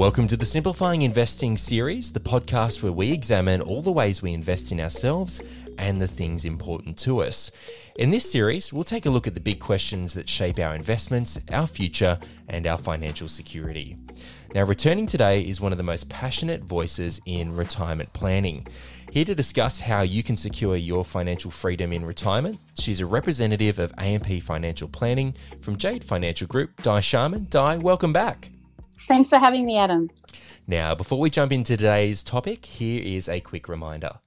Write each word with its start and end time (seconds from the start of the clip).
welcome 0.00 0.26
to 0.26 0.34
the 0.38 0.46
Simplifying 0.46 1.02
Investing 1.02 1.58
series, 1.58 2.10
the 2.10 2.20
podcast 2.20 2.82
where 2.82 2.90
we 2.90 3.12
examine 3.12 3.60
all 3.60 3.82
the 3.82 3.92
ways 3.92 4.22
we 4.22 4.32
invest 4.32 4.72
in 4.72 4.80
ourselves 4.80 5.42
and 5.76 6.00
the 6.00 6.08
things 6.08 6.46
important 6.46 6.96
to 7.00 7.20
us. 7.20 7.52
In 7.96 8.10
this 8.10 8.32
series, 8.32 8.72
we'll 8.72 8.82
take 8.82 9.04
a 9.04 9.10
look 9.10 9.26
at 9.26 9.34
the 9.34 9.42
big 9.42 9.60
questions 9.60 10.14
that 10.14 10.26
shape 10.26 10.58
our 10.58 10.74
investments, 10.74 11.38
our 11.52 11.66
future, 11.66 12.18
and 12.48 12.66
our 12.66 12.78
financial 12.78 13.28
security. 13.28 13.98
Now, 14.54 14.64
returning 14.64 15.06
today 15.06 15.42
is 15.42 15.60
one 15.60 15.70
of 15.70 15.76
the 15.76 15.84
most 15.84 16.08
passionate 16.08 16.64
voices 16.64 17.20
in 17.26 17.54
retirement 17.54 18.10
planning. 18.14 18.66
Here 19.12 19.26
to 19.26 19.34
discuss 19.34 19.80
how 19.80 20.00
you 20.00 20.22
can 20.22 20.38
secure 20.38 20.76
your 20.76 21.04
financial 21.04 21.50
freedom 21.50 21.92
in 21.92 22.06
retirement, 22.06 22.58
she's 22.78 23.02
a 23.02 23.06
representative 23.06 23.78
of 23.78 23.92
AMP 23.98 24.42
Financial 24.44 24.88
Planning 24.88 25.34
from 25.60 25.76
Jade 25.76 26.02
Financial 26.04 26.46
Group, 26.46 26.82
Di 26.82 27.00
Sharman. 27.00 27.48
Di, 27.50 27.76
welcome 27.76 28.14
back. 28.14 28.48
Thanks 29.06 29.28
for 29.28 29.38
having 29.38 29.66
me, 29.66 29.76
Adam. 29.78 30.10
Now, 30.66 30.94
before 30.94 31.18
we 31.18 31.30
jump 31.30 31.52
into 31.52 31.76
today's 31.76 32.22
topic, 32.22 32.64
here 32.64 33.02
is 33.02 33.28
a 33.28 33.40
quick 33.40 33.68
reminder. 33.68 34.20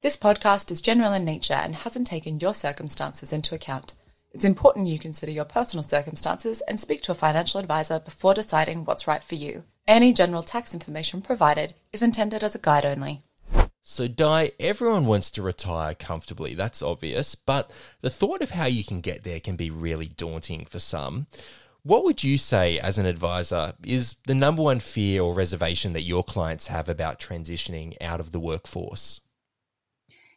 This 0.00 0.16
podcast 0.16 0.70
is 0.70 0.80
general 0.80 1.12
in 1.12 1.24
nature 1.24 1.54
and 1.54 1.74
hasn't 1.74 2.06
taken 2.06 2.40
your 2.40 2.54
circumstances 2.54 3.32
into 3.32 3.54
account. 3.54 3.94
It's 4.32 4.44
important 4.44 4.88
you 4.88 4.98
consider 4.98 5.32
your 5.32 5.44
personal 5.44 5.82
circumstances 5.82 6.62
and 6.68 6.80
speak 6.80 7.02
to 7.04 7.12
a 7.12 7.14
financial 7.14 7.60
advisor 7.60 8.00
before 8.00 8.34
deciding 8.34 8.84
what's 8.84 9.06
right 9.06 9.22
for 9.22 9.34
you. 9.34 9.64
Any 9.86 10.12
general 10.12 10.42
tax 10.42 10.74
information 10.74 11.22
provided 11.22 11.74
is 11.92 12.02
intended 12.02 12.42
as 12.42 12.54
a 12.54 12.58
guide 12.58 12.84
only. 12.84 13.22
So, 13.82 14.08
Di, 14.08 14.52
everyone 14.58 15.04
wants 15.04 15.30
to 15.32 15.42
retire 15.42 15.94
comfortably, 15.94 16.54
that's 16.54 16.82
obvious, 16.82 17.34
but 17.34 17.70
the 18.00 18.08
thought 18.08 18.40
of 18.40 18.52
how 18.52 18.64
you 18.64 18.82
can 18.82 19.02
get 19.02 19.24
there 19.24 19.40
can 19.40 19.56
be 19.56 19.70
really 19.70 20.08
daunting 20.08 20.64
for 20.64 20.80
some. 20.80 21.26
What 21.84 22.04
would 22.04 22.24
you 22.24 22.38
say, 22.38 22.78
as 22.78 22.96
an 22.96 23.04
advisor, 23.04 23.74
is 23.84 24.16
the 24.26 24.34
number 24.34 24.62
one 24.62 24.80
fear 24.80 25.20
or 25.20 25.34
reservation 25.34 25.92
that 25.92 26.02
your 26.02 26.24
clients 26.24 26.68
have 26.68 26.88
about 26.88 27.20
transitioning 27.20 27.94
out 28.00 28.20
of 28.20 28.32
the 28.32 28.40
workforce? 28.40 29.20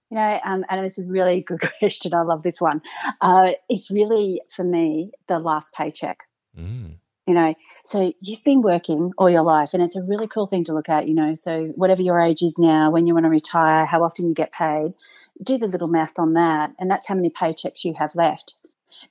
You 0.10 0.18
know, 0.18 0.40
um, 0.44 0.66
Adam, 0.68 0.84
it's 0.84 0.98
a 0.98 1.06
really 1.06 1.42
good 1.48 1.62
question. 1.80 2.14
I 2.14 2.24
love 2.24 2.44
this 2.44 2.60
one. 2.60 2.82
Uh, 3.22 3.52
it's 3.70 3.90
really, 3.90 4.42
for 4.50 4.66
me, 4.66 5.12
the 5.28 5.40
last 5.40 5.74
paycheck. 5.74 6.24
Mm. 6.60 6.96
You 7.26 7.34
know, 7.34 7.56
so 7.84 8.12
you've 8.20 8.44
been 8.44 8.62
working 8.62 9.14
all 9.18 9.30
your 9.30 9.44
life, 9.44 9.74
and 9.74 9.82
it's 9.82 9.96
a 9.96 10.04
really 10.04 10.28
cool 10.28 10.48
thing 10.48 10.66
to 10.66 10.74
look 10.74 10.90
at. 10.90 11.08
You 11.08 11.14
know, 11.14 11.36
so 11.36 11.68
whatever 11.76 12.02
your 12.02 12.20
age 12.20 12.42
is 12.42 12.58
now, 12.58 12.92
when 12.92 13.08
you 13.08 13.14
want 13.14 13.26
to 13.26 13.30
retire, 13.30 13.86
how 13.86 14.04
often 14.04 14.28
you 14.28 14.34
get 14.34 14.52
paid, 14.52 14.94
do 15.42 15.58
the 15.58 15.68
little 15.68 15.88
math 15.88 16.20
on 16.20 16.34
that, 16.34 16.74
and 16.78 16.92
that's 16.92 17.08
how 17.08 17.16
many 17.16 17.30
paychecks 17.30 17.86
you 17.86 17.94
have 17.94 18.16
left. 18.16 18.56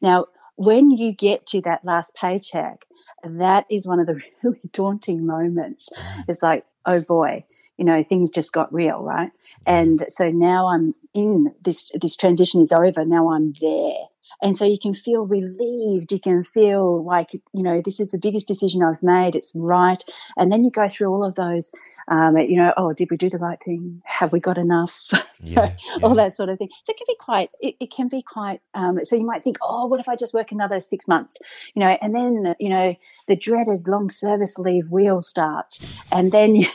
Now, 0.03 0.27
when 0.57 0.91
you 0.91 1.13
get 1.13 1.47
to 1.47 1.61
that 1.63 1.85
last 1.85 2.15
paycheck, 2.15 2.87
that 3.23 3.67
is 3.71 3.87
one 3.87 4.01
of 4.01 4.07
the 4.07 4.21
really 4.43 4.61
daunting 4.73 5.27
moments. 5.27 5.91
Mm. 5.97 6.25
It's 6.29 6.43
like, 6.43 6.65
oh 6.85 7.01
boy, 7.01 7.45
you 7.77 7.85
know, 7.85 8.03
things 8.03 8.31
just 8.31 8.53
got 8.53 8.73
real, 8.73 9.03
right? 9.03 9.31
And 9.67 10.05
so 10.09 10.31
now 10.31 10.69
I'm 10.69 10.95
in 11.15 11.55
this, 11.63 11.91
this 12.01 12.17
transition 12.17 12.61
is 12.61 12.73
over. 12.73 13.05
Now 13.05 13.33
I'm 13.33 13.53
there. 13.61 14.05
And 14.43 14.57
so 14.57 14.65
you 14.65 14.79
can 14.79 14.95
feel 14.95 15.27
relieved. 15.27 16.13
You 16.13 16.21
can 16.21 16.45
feel 16.45 17.05
like, 17.05 17.33
you 17.33 17.63
know, 17.63 17.81
this 17.81 18.01
is 18.01 18.11
the 18.11 18.19
biggest 18.19 18.49
decision 18.49 18.83
I've 18.83 19.03
made. 19.03 19.35
It's 19.35 19.53
right. 19.55 20.03
And 20.37 20.53
then 20.53 20.65
you 20.65 20.71
go 20.71 20.89
through 20.89 21.09
all 21.09 21.25
of 21.25 21.35
those 21.35 21.73
um, 22.09 22.37
you 22.39 22.57
know, 22.57 22.73
oh, 22.77 22.93
did 22.93 23.11
we 23.11 23.17
do 23.17 23.29
the 23.29 23.39
right 23.39 23.61
thing? 23.63 24.03
Have 24.05 24.33
we 24.33 24.41
got 24.41 24.59
enough? 24.59 25.11
Yeah, 25.39 25.77
all 26.03 26.15
that 26.15 26.33
sort 26.33 26.49
of 26.49 26.57
thing. 26.57 26.71
So 26.85 26.93
it 26.93 26.97
can 26.97 27.05
be 27.07 27.17
quite, 27.21 27.51
it, 27.61 27.77
it 27.79 27.91
can 27.93 28.09
be 28.09 28.23
quite, 28.23 28.63
um, 28.73 29.05
so 29.05 29.17
you 29.17 29.27
might 29.27 29.45
think, 29.45 29.59
oh, 29.61 29.85
what 29.87 30.01
if 30.01 30.09
I 30.09 30.17
just 30.17 30.33
work 30.33 30.51
another 30.51 30.81
six 30.81 31.07
months? 31.07 31.35
You 31.75 31.81
know, 31.81 31.99
and 32.01 32.15
then, 32.15 32.55
you 32.59 32.71
know, 32.71 32.95
the 33.29 33.37
dreaded 33.37 33.87
long 33.87 34.09
service 34.09 34.59
leave 34.59 34.89
wheel 34.89 35.21
starts. 35.21 35.85
And 36.11 36.33
then 36.33 36.57
you, 36.57 36.67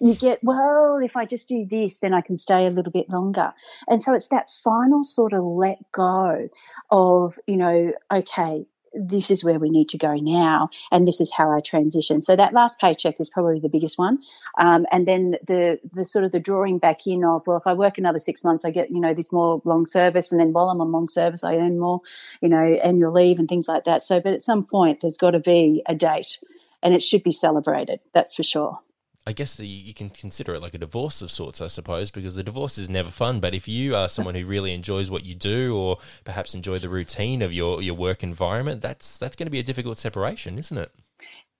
you 0.00 0.14
get, 0.14 0.38
well, 0.44 1.00
if 1.02 1.16
I 1.16 1.24
just 1.24 1.48
do 1.48 1.66
this, 1.66 1.98
then 1.98 2.14
I 2.14 2.20
can 2.20 2.38
stay 2.38 2.66
a 2.66 2.70
little 2.70 2.92
bit 2.92 3.10
longer. 3.10 3.52
And 3.88 4.00
so 4.00 4.14
it's 4.14 4.28
that 4.28 4.48
final 4.48 5.02
sort 5.02 5.32
of 5.32 5.42
let 5.42 5.78
go 5.90 6.48
of, 6.90 7.36
you 7.48 7.56
know, 7.56 7.92
okay, 8.12 8.64
this 8.94 9.30
is 9.30 9.44
where 9.44 9.58
we 9.58 9.70
need 9.70 9.88
to 9.90 9.98
go 9.98 10.14
now, 10.14 10.70
and 10.90 11.06
this 11.06 11.20
is 11.20 11.32
how 11.32 11.50
I 11.50 11.60
transition. 11.60 12.22
So 12.22 12.36
that 12.36 12.52
last 12.52 12.78
paycheck 12.78 13.20
is 13.20 13.28
probably 13.28 13.60
the 13.60 13.68
biggest 13.68 13.98
one, 13.98 14.18
um, 14.58 14.86
and 14.90 15.06
then 15.06 15.36
the 15.46 15.80
the 15.92 16.04
sort 16.04 16.24
of 16.24 16.32
the 16.32 16.40
drawing 16.40 16.78
back 16.78 17.06
in 17.06 17.24
of 17.24 17.46
well, 17.46 17.56
if 17.56 17.66
I 17.66 17.74
work 17.74 17.98
another 17.98 18.18
six 18.18 18.44
months, 18.44 18.64
I 18.64 18.70
get 18.70 18.90
you 18.90 19.00
know 19.00 19.14
this 19.14 19.32
more 19.32 19.60
long 19.64 19.86
service, 19.86 20.30
and 20.30 20.40
then 20.40 20.52
while 20.52 20.70
I'm 20.70 20.80
on 20.80 20.92
long 20.92 21.08
service, 21.08 21.44
I 21.44 21.56
earn 21.56 21.78
more, 21.78 22.00
you 22.40 22.48
know, 22.48 22.62
annual 22.62 23.12
leave 23.12 23.38
and 23.38 23.48
things 23.48 23.68
like 23.68 23.84
that. 23.84 24.02
So, 24.02 24.20
but 24.20 24.32
at 24.32 24.42
some 24.42 24.64
point, 24.64 25.00
there's 25.00 25.18
got 25.18 25.32
to 25.32 25.40
be 25.40 25.82
a 25.86 25.94
date, 25.94 26.38
and 26.82 26.94
it 26.94 27.02
should 27.02 27.22
be 27.22 27.32
celebrated. 27.32 28.00
That's 28.12 28.34
for 28.34 28.42
sure. 28.42 28.80
I 29.26 29.32
guess 29.32 29.56
the, 29.56 29.66
you 29.66 29.94
can 29.94 30.10
consider 30.10 30.54
it 30.54 30.60
like 30.60 30.74
a 30.74 30.78
divorce 30.78 31.22
of 31.22 31.30
sorts, 31.30 31.62
I 31.62 31.68
suppose, 31.68 32.10
because 32.10 32.36
the 32.36 32.42
divorce 32.42 32.76
is 32.76 32.90
never 32.90 33.08
fun. 33.08 33.40
But 33.40 33.54
if 33.54 33.66
you 33.66 33.96
are 33.96 34.08
someone 34.08 34.34
who 34.34 34.44
really 34.44 34.74
enjoys 34.74 35.10
what 35.10 35.24
you 35.24 35.34
do, 35.34 35.74
or 35.74 35.98
perhaps 36.24 36.54
enjoy 36.54 36.78
the 36.78 36.90
routine 36.90 37.40
of 37.40 37.52
your, 37.52 37.80
your 37.80 37.94
work 37.94 38.22
environment, 38.22 38.82
that's 38.82 39.18
that's 39.18 39.34
going 39.34 39.46
to 39.46 39.50
be 39.50 39.58
a 39.58 39.62
difficult 39.62 39.96
separation, 39.96 40.58
isn't 40.58 40.76
it? 40.76 40.92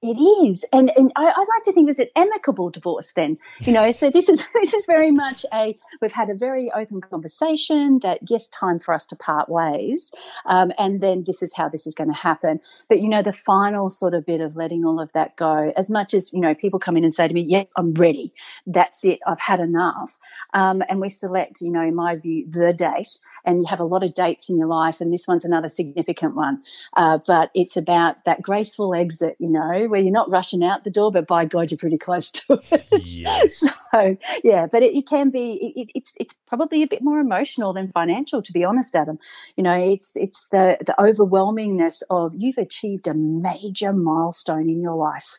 It 0.06 0.20
is, 0.20 0.66
and 0.70 0.92
and 0.94 1.10
I, 1.16 1.22
I, 1.22 1.38
like 1.38 1.62
to 1.64 1.72
think 1.72 1.88
it's 1.88 1.98
an 1.98 2.08
amicable 2.14 2.68
divorce. 2.68 3.14
Then 3.14 3.38
you 3.60 3.72
know, 3.72 3.90
so 3.90 4.10
this 4.10 4.28
is 4.28 4.46
this 4.52 4.74
is 4.74 4.84
very 4.84 5.10
much 5.10 5.46
a 5.50 5.78
we've 6.02 6.12
had 6.12 6.28
a 6.28 6.34
very 6.34 6.70
open 6.72 7.00
conversation 7.00 8.00
that 8.02 8.18
yes, 8.28 8.50
time 8.50 8.78
for 8.78 8.92
us 8.92 9.06
to 9.06 9.16
part 9.16 9.48
ways, 9.48 10.12
um, 10.44 10.72
and 10.76 11.00
then 11.00 11.24
this 11.26 11.40
is 11.42 11.54
how 11.54 11.70
this 11.70 11.86
is 11.86 11.94
going 11.94 12.12
to 12.12 12.18
happen. 12.18 12.60
But 12.90 13.00
you 13.00 13.08
know, 13.08 13.22
the 13.22 13.32
final 13.32 13.88
sort 13.88 14.12
of 14.12 14.26
bit 14.26 14.42
of 14.42 14.56
letting 14.56 14.84
all 14.84 15.00
of 15.00 15.10
that 15.14 15.36
go, 15.36 15.72
as 15.74 15.88
much 15.88 16.12
as 16.12 16.30
you 16.34 16.40
know, 16.42 16.54
people 16.54 16.78
come 16.78 16.98
in 16.98 17.04
and 17.04 17.14
say 17.14 17.26
to 17.26 17.32
me, 17.32 17.40
"Yeah, 17.40 17.64
I'm 17.74 17.94
ready. 17.94 18.34
That's 18.66 19.06
it. 19.06 19.20
I've 19.26 19.40
had 19.40 19.60
enough," 19.60 20.18
um, 20.52 20.82
and 20.86 21.00
we 21.00 21.08
select, 21.08 21.62
you 21.62 21.70
know, 21.70 21.80
in 21.80 21.94
my 21.94 22.16
view, 22.16 22.44
the 22.46 22.74
date, 22.74 23.18
and 23.44 23.60
you 23.60 23.66
have 23.66 23.80
a 23.80 23.84
lot 23.84 24.02
of 24.02 24.14
dates 24.14 24.48
in 24.48 24.58
your 24.58 24.66
life, 24.66 25.00
and 25.00 25.12
this 25.12 25.26
one's 25.26 25.44
another 25.44 25.68
significant 25.68 26.34
one. 26.34 26.62
Uh, 26.96 27.18
but 27.26 27.50
it's 27.54 27.76
about 27.76 28.24
that 28.24 28.42
graceful 28.42 28.94
exit, 28.94 29.36
you 29.38 29.50
know 29.50 29.86
where 29.88 30.00
you're 30.00 30.12
not 30.12 30.30
rushing 30.30 30.64
out 30.64 30.84
the 30.84 30.90
door, 30.90 31.12
but 31.12 31.26
by 31.26 31.44
God, 31.44 31.70
you're 31.70 31.78
pretty 31.78 31.98
close 31.98 32.30
to 32.30 32.60
it. 32.70 33.06
Yes. 33.06 33.60
so 33.94 34.16
yeah, 34.42 34.66
but 34.70 34.82
it, 34.82 34.96
it 34.96 35.06
can 35.06 35.30
be. 35.30 35.74
It, 35.76 35.90
it's 35.94 36.12
it's 36.16 36.34
probably 36.46 36.82
a 36.82 36.86
bit 36.86 37.02
more 37.02 37.18
emotional 37.18 37.72
than 37.72 37.92
financial, 37.92 38.42
to 38.42 38.52
be 38.52 38.64
honest, 38.64 38.94
Adam. 38.94 39.18
You 39.56 39.64
know, 39.64 39.74
it's 39.74 40.16
it's 40.16 40.48
the 40.48 40.78
the 40.84 40.94
overwhelmingness 40.98 42.02
of 42.10 42.32
you've 42.36 42.58
achieved 42.58 43.06
a 43.06 43.14
major 43.14 43.92
milestone 43.92 44.68
in 44.68 44.82
your 44.82 44.96
life. 44.96 45.38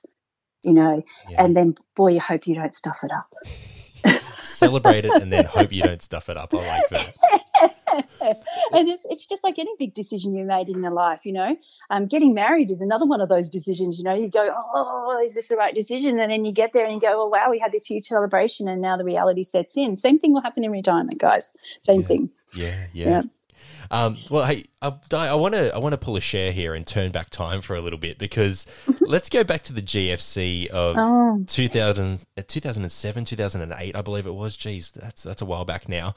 You 0.63 0.73
know, 0.73 1.03
yeah. 1.29 1.43
and 1.43 1.55
then 1.55 1.75
boy, 1.95 2.13
you 2.13 2.19
hope 2.19 2.47
you 2.47 2.55
don't 2.55 2.73
stuff 2.73 3.03
it 3.03 3.11
up. 3.11 3.31
Celebrate 4.41 5.05
it 5.05 5.21
and 5.21 5.31
then 5.31 5.45
hope 5.49 5.71
you 5.71 5.83
don't 5.83 6.01
stuff 6.01 6.29
it 6.29 6.37
up. 6.37 6.53
I 6.53 6.57
like 6.57 6.89
that. 6.89 7.15
and 8.71 8.89
it's 8.89 9.05
it's 9.09 9.25
just 9.25 9.43
like 9.43 9.59
any 9.59 9.71
big 9.77 9.93
decision 9.93 10.35
you 10.35 10.45
made 10.45 10.69
in 10.69 10.81
your 10.81 10.91
life, 10.91 11.25
you 11.25 11.33
know. 11.33 11.55
Um, 11.89 12.07
getting 12.07 12.33
married 12.33 12.71
is 12.71 12.81
another 12.81 13.05
one 13.05 13.21
of 13.21 13.29
those 13.29 13.49
decisions. 13.49 13.97
You 13.97 14.05
know, 14.05 14.13
you 14.13 14.29
go, 14.29 14.53
oh, 14.73 15.21
is 15.23 15.33
this 15.33 15.47
the 15.47 15.55
right 15.55 15.75
decision? 15.75 16.19
And 16.19 16.31
then 16.31 16.45
you 16.45 16.51
get 16.51 16.73
there 16.73 16.85
and 16.85 16.93
you 16.93 16.99
go, 16.99 17.23
oh 17.23 17.27
wow, 17.27 17.49
we 17.49 17.59
had 17.59 17.71
this 17.71 17.85
huge 17.85 18.05
celebration, 18.05 18.67
and 18.67 18.81
now 18.81 18.97
the 18.97 19.03
reality 19.03 19.43
sets 19.43 19.77
in. 19.77 19.95
Same 19.95 20.19
thing 20.19 20.33
will 20.33 20.41
happen 20.41 20.63
in 20.63 20.71
retirement, 20.71 21.19
guys. 21.19 21.53
Same 21.83 22.01
yeah. 22.01 22.07
thing. 22.07 22.29
Yeah, 22.53 22.85
yeah. 22.93 23.09
yeah. 23.09 23.21
Um, 23.91 24.17
well, 24.29 24.45
hey, 24.45 24.65
uh, 24.81 24.91
Di, 25.09 25.27
I 25.27 25.35
want 25.35 25.53
to 25.53 25.73
I 25.73 25.77
want 25.77 25.93
to 25.93 25.97
pull 25.97 26.17
a 26.17 26.21
Cher 26.21 26.51
here 26.51 26.73
and 26.73 26.85
turn 26.85 27.11
back 27.11 27.29
time 27.29 27.61
for 27.61 27.75
a 27.75 27.81
little 27.81 27.99
bit 27.99 28.17
because 28.17 28.65
let's 29.01 29.29
go 29.29 29.43
back 29.43 29.63
to 29.63 29.73
the 29.73 29.81
GFC 29.81 30.67
of 30.67 30.95
oh. 30.97 31.43
2000, 31.47 32.25
uh, 32.37 32.41
2007, 32.47 33.25
2008, 33.25 33.95
I 33.95 34.01
believe 34.01 34.25
it 34.25 34.33
was. 34.33 34.57
Geez, 34.57 34.91
that's 34.91 35.23
that's 35.23 35.41
a 35.41 35.45
while 35.45 35.65
back 35.65 35.87
now 35.87 36.15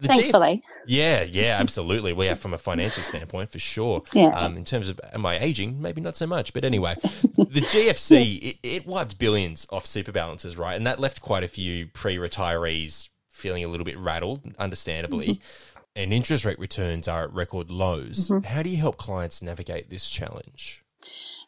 the 0.00 0.08
Thankfully. 0.08 0.62
Yeah, 0.86 1.22
yeah, 1.28 1.56
absolutely. 1.58 2.12
We 2.12 2.26
have 2.26 2.38
from 2.38 2.54
a 2.54 2.58
financial 2.58 3.02
standpoint 3.02 3.50
for 3.50 3.58
sure. 3.58 4.02
Yeah. 4.12 4.28
Um, 4.38 4.56
in 4.56 4.64
terms 4.64 4.88
of 4.88 5.00
am 5.12 5.24
I 5.26 5.38
aging? 5.38 5.80
Maybe 5.80 6.00
not 6.00 6.16
so 6.16 6.26
much, 6.26 6.52
but 6.52 6.64
anyway, 6.64 6.96
the 7.36 7.60
GFC 7.60 8.42
it, 8.42 8.56
it, 8.62 8.86
wiped 8.86 9.18
billions 9.18 9.66
off 9.70 9.86
super 9.86 10.12
balances, 10.12 10.56
right? 10.56 10.74
And 10.74 10.86
that 10.86 11.00
left 11.00 11.20
quite 11.20 11.44
a 11.44 11.48
few 11.48 11.86
pre-retirees 11.86 13.08
feeling 13.30 13.64
a 13.64 13.68
little 13.68 13.84
bit 13.84 13.98
rattled, 13.98 14.42
understandably. 14.58 15.26
Mm-hmm. 15.28 15.78
And 15.94 16.12
interest 16.12 16.44
rate 16.44 16.58
returns 16.58 17.08
are 17.08 17.24
at 17.24 17.32
record 17.32 17.70
lows. 17.70 18.28
Mm-hmm. 18.28 18.46
How 18.46 18.62
do 18.62 18.68
you 18.68 18.76
help 18.76 18.98
clients 18.98 19.40
navigate 19.40 19.88
this 19.88 20.10
challenge? 20.10 20.84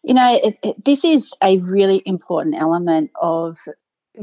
You 0.02 0.14
know, 0.14 0.40
it, 0.42 0.58
it, 0.62 0.84
this 0.84 1.04
is 1.04 1.34
a 1.42 1.58
really 1.58 2.02
important 2.06 2.54
element 2.54 3.10
of 3.20 3.58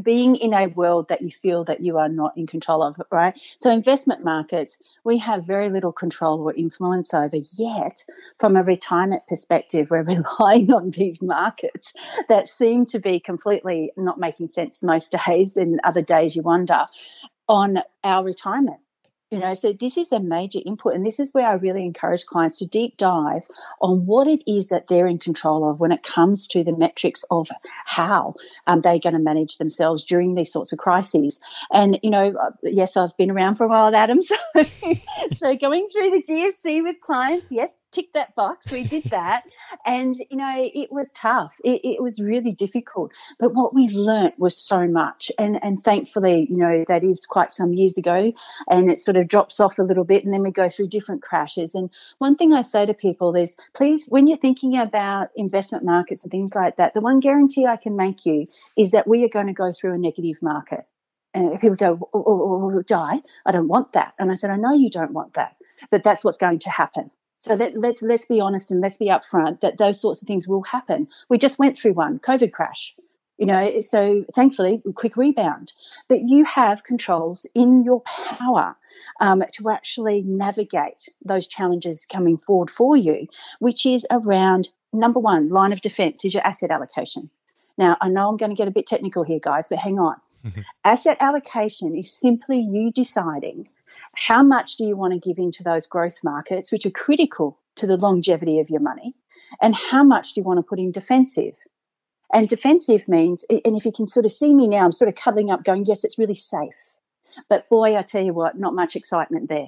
being 0.01 0.35
in 0.35 0.53
a 0.53 0.67
world 0.67 1.09
that 1.09 1.21
you 1.21 1.29
feel 1.29 1.63
that 1.65 1.81
you 1.81 1.97
are 1.97 2.09
not 2.09 2.37
in 2.37 2.47
control 2.47 2.83
of, 2.83 3.01
right? 3.11 3.39
So, 3.57 3.71
investment 3.71 4.23
markets, 4.23 4.79
we 5.03 5.17
have 5.19 5.45
very 5.45 5.69
little 5.69 5.91
control 5.91 6.41
or 6.41 6.53
influence 6.53 7.13
over, 7.13 7.37
yet, 7.57 8.03
from 8.37 8.55
a 8.55 8.63
retirement 8.63 9.23
perspective, 9.27 9.89
we're 9.89 10.03
relying 10.39 10.71
on 10.71 10.91
these 10.91 11.21
markets 11.21 11.93
that 12.29 12.47
seem 12.47 12.85
to 12.87 12.99
be 12.99 13.19
completely 13.19 13.91
not 13.97 14.19
making 14.19 14.47
sense 14.47 14.83
most 14.83 15.15
days, 15.27 15.57
and 15.57 15.79
other 15.83 16.01
days 16.01 16.35
you 16.35 16.41
wonder 16.41 16.85
on 17.47 17.79
our 18.03 18.23
retirement 18.23 18.79
You 19.31 19.39
know, 19.39 19.55
so 19.55 19.73
this 19.73 19.97
is 19.97 20.11
a 20.11 20.19
major 20.19 20.59
input, 20.63 20.93
and 20.93 21.03
this 21.03 21.19
is 21.19 21.33
where 21.33 21.47
I 21.47 21.53
really 21.53 21.83
encourage 21.83 22.27
clients 22.27 22.59
to 22.59 22.67
deep 22.67 22.95
dive 22.97 23.47
on 23.81 24.05
what 24.05 24.27
it 24.27 24.43
is 24.49 24.69
that 24.69 24.87
they're 24.87 25.07
in 25.07 25.17
control 25.17 25.67
of 25.67 25.79
when 25.79 25.91
it 25.91 26.03
comes 26.03 26.45
to 26.47 26.63
the 26.63 26.71
metrics 26.71 27.25
of 27.31 27.49
how 27.85 28.35
um, 28.67 28.81
they're 28.81 28.99
going 28.99 29.13
to 29.13 29.19
manage 29.19 29.57
themselves 29.57 30.03
during 30.03 30.35
these 30.35 30.51
sorts 30.51 30.71
of 30.71 30.77
crises. 30.77 31.41
And 31.71 31.99
you 32.03 32.11
know, 32.11 32.35
uh, 32.39 32.51
yes, 32.61 32.95
I've 32.97 33.17
been 33.17 33.31
around 33.31 33.55
for 33.55 33.63
a 33.63 33.67
while, 33.67 33.95
Adam. 33.95 34.19
So, 34.55 34.93
so 35.33 35.55
going 35.55 35.87
through 35.91 36.11
the 36.11 36.23
GFC 36.23 36.83
with 36.83 36.99
clients, 37.01 37.51
yes, 37.51 37.85
tick 37.91 38.13
that 38.13 38.35
box. 38.35 38.71
We 38.71 38.83
did 38.83 39.03
that, 39.05 39.43
and 39.85 40.15
you 40.29 40.37
know, 40.37 40.53
it 40.57 40.91
was 40.91 41.11
tough. 41.13 41.55
It, 41.63 41.81
it 41.83 42.01
was 42.01 42.21
really 42.21 42.51
difficult, 42.51 43.11
but 43.39 43.53
what 43.53 43.73
we 43.73 43.87
learnt 43.89 44.37
was 44.37 44.57
so 44.57 44.87
much, 44.87 45.31
and 45.37 45.63
and 45.63 45.81
thankfully, 45.81 46.47
you 46.49 46.57
know, 46.57 46.83
that 46.87 47.03
is 47.03 47.25
quite 47.25 47.51
some 47.51 47.73
years 47.73 47.97
ago, 47.97 48.33
and 48.69 48.91
it 48.91 48.99
sort 48.99 49.17
of 49.17 49.27
drops 49.27 49.59
off 49.59 49.79
a 49.79 49.83
little 49.83 50.03
bit 50.03 50.25
and 50.25 50.33
then 50.33 50.41
we 50.41 50.51
go 50.51 50.69
through 50.69 50.87
different 50.87 51.21
crashes. 51.21 51.75
And 51.75 51.89
one 52.17 52.35
thing 52.35 52.53
I 52.53 52.61
say 52.61 52.85
to 52.85 52.93
people 52.93 53.35
is 53.35 53.55
please, 53.73 54.05
when 54.07 54.27
you're 54.27 54.37
thinking 54.37 54.77
about 54.77 55.29
investment 55.35 55.83
markets 55.83 56.23
and 56.23 56.31
things 56.31 56.55
like 56.55 56.77
that, 56.77 56.93
the 56.93 57.01
one 57.01 57.19
guarantee 57.19 57.65
I 57.65 57.77
can 57.77 57.95
make 57.95 58.25
you 58.25 58.47
is 58.77 58.91
that 58.91 59.07
we 59.07 59.23
are 59.23 59.29
going 59.29 59.47
to 59.47 59.53
go 59.53 59.71
through 59.71 59.93
a 59.93 59.97
negative 59.97 60.41
market. 60.41 60.85
And 61.33 61.53
if 61.53 61.61
people 61.61 61.75
go, 61.75 62.09
oh, 62.13 62.81
Di, 62.87 63.21
I 63.45 63.51
don't 63.51 63.67
want 63.67 63.91
that. 63.93 64.13
And 64.17 64.31
I 64.31 64.35
said, 64.35 64.51
I 64.51 64.55
know 64.55 64.73
you 64.73 64.89
don't 64.89 65.11
want 65.11 65.33
that, 65.33 65.57
but 65.91 66.01
that's 66.01 66.23
what's 66.23 66.37
going 66.37 66.59
to 66.59 66.69
happen. 66.69 67.11
So 67.45 67.53
let, 67.53 67.77
let's 67.77 68.01
let's 68.01 68.25
be 68.25 68.41
honest 68.41 68.71
and 68.71 68.81
let's 68.81 68.97
be 68.97 69.07
upfront 69.07 69.61
that 69.61 69.77
those 69.77 70.01
sorts 70.01 70.21
of 70.21 70.27
things 70.27 70.47
will 70.47 70.63
happen. 70.63 71.07
We 71.29 71.37
just 71.37 71.59
went 71.59 71.77
through 71.77 71.93
one, 71.93 72.19
COVID 72.19 72.51
crash 72.51 72.95
you 73.37 73.45
know 73.45 73.79
so 73.81 74.25
thankfully 74.33 74.81
quick 74.95 75.17
rebound. 75.17 75.73
But 76.07 76.21
you 76.21 76.43
have 76.45 76.83
controls 76.83 77.45
in 77.53 77.83
your 77.83 78.01
power 78.01 78.75
um, 79.19 79.43
to 79.53 79.69
actually 79.69 80.23
navigate 80.23 81.09
those 81.23 81.47
challenges 81.47 82.05
coming 82.05 82.37
forward 82.37 82.69
for 82.69 82.95
you 82.95 83.27
which 83.59 83.85
is 83.85 84.07
around 84.09 84.69
number 84.93 85.19
one 85.19 85.49
line 85.49 85.73
of 85.73 85.81
defense 85.81 86.25
is 86.25 86.33
your 86.33 86.45
asset 86.47 86.71
allocation. 86.71 87.29
Now 87.77 87.97
i 88.01 88.09
know 88.09 88.29
i'm 88.29 88.37
going 88.37 88.51
to 88.51 88.55
get 88.55 88.67
a 88.67 88.71
bit 88.71 88.87
technical 88.87 89.23
here 89.23 89.39
guys 89.39 89.67
but 89.67 89.79
hang 89.79 89.99
on. 89.99 90.15
Asset 90.83 91.17
allocation 91.19 91.95
is 91.97 92.11
simply 92.11 92.59
you 92.59 92.91
deciding 92.91 93.67
how 94.15 94.43
much 94.43 94.77
do 94.77 94.85
you 94.85 94.95
want 94.95 95.13
to 95.13 95.19
give 95.19 95.37
into 95.37 95.63
those 95.63 95.87
growth 95.87 96.23
markets 96.23 96.71
which 96.71 96.85
are 96.85 96.91
critical 96.91 97.59
to 97.75 97.87
the 97.87 97.97
longevity 97.97 98.59
of 98.59 98.69
your 98.69 98.81
money 98.81 99.13
and 99.61 99.75
how 99.75 100.03
much 100.03 100.33
do 100.33 100.41
you 100.41 100.45
want 100.45 100.57
to 100.57 100.63
put 100.63 100.79
in 100.79 100.91
defensive? 100.91 101.55
And 102.33 102.49
defensive 102.49 103.07
means, 103.07 103.45
and 103.49 103.77
if 103.77 103.85
you 103.85 103.91
can 103.91 104.07
sort 104.07 104.25
of 104.25 104.31
see 104.31 104.53
me 104.53 104.67
now, 104.67 104.83
I'm 104.83 104.91
sort 104.91 105.09
of 105.09 105.15
cuddling 105.15 105.51
up, 105.51 105.63
going, 105.63 105.85
yes, 105.85 106.03
it's 106.03 106.17
really 106.17 106.35
safe. 106.35 106.75
But 107.49 107.69
boy, 107.69 107.95
I 107.95 108.01
tell 108.01 108.23
you 108.23 108.33
what, 108.33 108.57
not 108.57 108.73
much 108.73 108.95
excitement 108.95 109.49
there. 109.49 109.67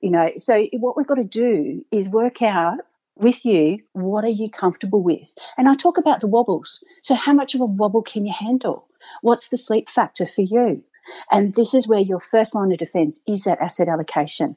You 0.00 0.10
know, 0.10 0.32
so 0.38 0.66
what 0.72 0.96
we've 0.96 1.06
got 1.06 1.16
to 1.16 1.24
do 1.24 1.84
is 1.90 2.08
work 2.08 2.42
out 2.42 2.78
with 3.16 3.44
you 3.44 3.78
what 3.92 4.24
are 4.24 4.28
you 4.28 4.50
comfortable 4.50 5.02
with? 5.02 5.34
And 5.56 5.68
i 5.68 5.74
talk 5.74 5.98
about 5.98 6.20
the 6.20 6.26
wobbles. 6.26 6.84
So 7.02 7.14
how 7.14 7.32
much 7.32 7.54
of 7.54 7.60
a 7.60 7.66
wobble 7.66 8.02
can 8.02 8.26
you 8.26 8.32
handle? 8.32 8.86
What's 9.22 9.48
the 9.48 9.56
sleep 9.56 9.88
factor 9.88 10.26
for 10.26 10.42
you 10.42 10.84
and 11.30 11.54
this 11.54 11.74
is 11.74 11.88
where 11.88 12.00
your 12.00 12.20
first 12.20 12.54
line 12.54 12.72
of 12.72 12.78
defense 12.78 13.22
is 13.26 13.44
that 13.44 13.60
asset 13.60 13.88
allocation 13.88 14.56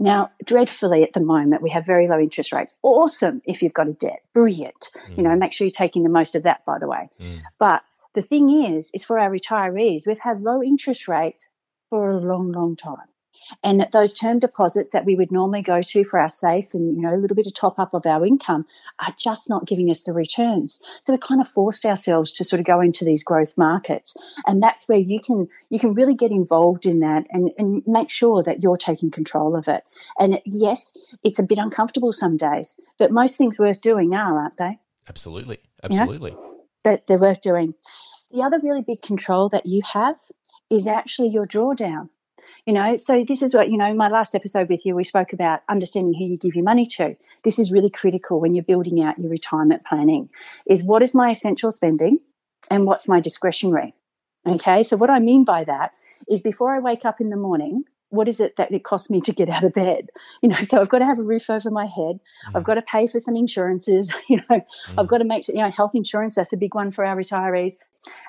now, 0.00 0.30
dreadfully 0.44 1.02
at 1.02 1.12
the 1.12 1.20
moment, 1.20 1.62
we 1.62 1.68
have 1.70 1.84
very 1.84 2.08
low 2.08 2.18
interest 2.18 2.52
rates. 2.52 2.78
Awesome 2.82 3.42
if 3.44 3.62
you've 3.62 3.74
got 3.74 3.86
a 3.86 3.92
debt. 3.92 4.22
Brilliant. 4.32 4.88
Mm. 5.10 5.16
You 5.18 5.22
know, 5.22 5.36
make 5.36 5.52
sure 5.52 5.66
you're 5.66 5.72
taking 5.72 6.04
the 6.04 6.08
most 6.08 6.34
of 6.34 6.42
that, 6.44 6.64
by 6.64 6.78
the 6.78 6.88
way. 6.88 7.10
Mm. 7.20 7.42
But 7.58 7.82
the 8.14 8.22
thing 8.22 8.74
is, 8.74 8.90
is 8.94 9.04
for 9.04 9.18
our 9.18 9.30
retirees, 9.30 10.06
we've 10.06 10.18
had 10.18 10.40
low 10.40 10.62
interest 10.62 11.06
rates 11.06 11.50
for 11.90 12.10
a 12.10 12.18
long, 12.18 12.50
long 12.50 12.76
time. 12.76 12.96
And 13.62 13.86
those 13.92 14.12
term 14.12 14.38
deposits 14.38 14.92
that 14.92 15.04
we 15.04 15.16
would 15.16 15.32
normally 15.32 15.62
go 15.62 15.82
to 15.82 16.04
for 16.04 16.18
our 16.18 16.28
safe 16.28 16.74
and 16.74 16.96
you 16.96 17.02
know 17.02 17.14
a 17.14 17.18
little 17.18 17.34
bit 17.34 17.46
of 17.46 17.54
top 17.54 17.78
up 17.78 17.94
of 17.94 18.06
our 18.06 18.24
income 18.24 18.66
are 18.98 19.14
just 19.18 19.48
not 19.48 19.66
giving 19.66 19.90
us 19.90 20.02
the 20.02 20.12
returns. 20.12 20.80
So 21.02 21.12
we 21.12 21.18
kind 21.18 21.40
of 21.40 21.48
forced 21.48 21.84
ourselves 21.84 22.32
to 22.34 22.44
sort 22.44 22.60
of 22.60 22.66
go 22.66 22.80
into 22.80 23.04
these 23.04 23.24
growth 23.24 23.56
markets. 23.56 24.16
And 24.46 24.62
that's 24.62 24.88
where 24.88 24.98
you 24.98 25.20
can 25.20 25.48
you 25.68 25.78
can 25.78 25.94
really 25.94 26.14
get 26.14 26.30
involved 26.30 26.86
in 26.86 27.00
that 27.00 27.26
and, 27.30 27.50
and 27.58 27.82
make 27.86 28.10
sure 28.10 28.42
that 28.42 28.62
you're 28.62 28.76
taking 28.76 29.10
control 29.10 29.56
of 29.56 29.68
it. 29.68 29.84
And 30.18 30.40
yes, 30.44 30.92
it's 31.22 31.38
a 31.38 31.44
bit 31.44 31.58
uncomfortable 31.58 32.12
some 32.12 32.36
days, 32.36 32.78
but 32.98 33.12
most 33.12 33.36
things 33.36 33.58
worth 33.58 33.80
doing 33.80 34.14
are, 34.14 34.38
aren't 34.38 34.56
they? 34.56 34.78
Absolutely. 35.08 35.58
Absolutely. 35.82 36.30
You 36.30 36.36
know? 36.36 36.56
That 36.84 37.06
they're 37.06 37.18
worth 37.18 37.40
doing. 37.40 37.74
The 38.30 38.42
other 38.42 38.60
really 38.62 38.82
big 38.82 39.02
control 39.02 39.48
that 39.50 39.66
you 39.66 39.82
have 39.92 40.16
is 40.70 40.86
actually 40.86 41.28
your 41.28 41.46
drawdown. 41.46 42.08
You 42.70 42.74
know, 42.74 42.94
so 42.94 43.24
this 43.26 43.42
is 43.42 43.52
what, 43.52 43.68
you 43.68 43.76
know, 43.76 43.90
in 43.90 43.96
my 43.96 44.06
last 44.06 44.32
episode 44.32 44.68
with 44.68 44.86
you, 44.86 44.94
we 44.94 45.02
spoke 45.02 45.32
about 45.32 45.62
understanding 45.68 46.14
who 46.14 46.26
you 46.26 46.38
give 46.38 46.54
your 46.54 46.62
money 46.62 46.86
to. 46.86 47.16
This 47.42 47.58
is 47.58 47.72
really 47.72 47.90
critical 47.90 48.40
when 48.40 48.54
you're 48.54 48.62
building 48.62 49.02
out 49.02 49.18
your 49.18 49.28
retirement 49.28 49.84
planning 49.84 50.28
is 50.68 50.84
what 50.84 51.02
is 51.02 51.12
my 51.12 51.32
essential 51.32 51.72
spending 51.72 52.20
and 52.70 52.86
what's 52.86 53.08
my 53.08 53.18
discretionary? 53.18 53.92
Okay. 54.46 54.84
So 54.84 54.96
what 54.96 55.10
I 55.10 55.18
mean 55.18 55.44
by 55.44 55.64
that 55.64 55.90
is 56.28 56.42
before 56.42 56.72
I 56.72 56.78
wake 56.78 57.04
up 57.04 57.20
in 57.20 57.30
the 57.30 57.36
morning, 57.36 57.82
what 58.10 58.28
is 58.28 58.38
it 58.38 58.54
that 58.54 58.70
it 58.70 58.84
costs 58.84 59.10
me 59.10 59.20
to 59.22 59.32
get 59.32 59.48
out 59.48 59.64
of 59.64 59.72
bed? 59.72 60.08
You 60.40 60.50
know, 60.50 60.60
so 60.60 60.80
I've 60.80 60.88
got 60.88 61.00
to 61.00 61.06
have 61.06 61.18
a 61.18 61.24
roof 61.24 61.50
over 61.50 61.72
my 61.72 61.86
head. 61.86 62.20
Mm. 62.50 62.54
I've 62.54 62.62
got 62.62 62.74
to 62.74 62.82
pay 62.82 63.08
for 63.08 63.18
some 63.18 63.34
insurances. 63.34 64.12
You 64.28 64.36
know, 64.48 64.60
mm. 64.60 64.64
I've 64.96 65.08
got 65.08 65.18
to 65.18 65.24
make 65.24 65.44
sure, 65.44 65.56
you 65.56 65.62
know, 65.62 65.72
health 65.72 65.96
insurance, 65.96 66.36
that's 66.36 66.52
a 66.52 66.56
big 66.56 66.76
one 66.76 66.92
for 66.92 67.04
our 67.04 67.16
retirees. 67.16 67.78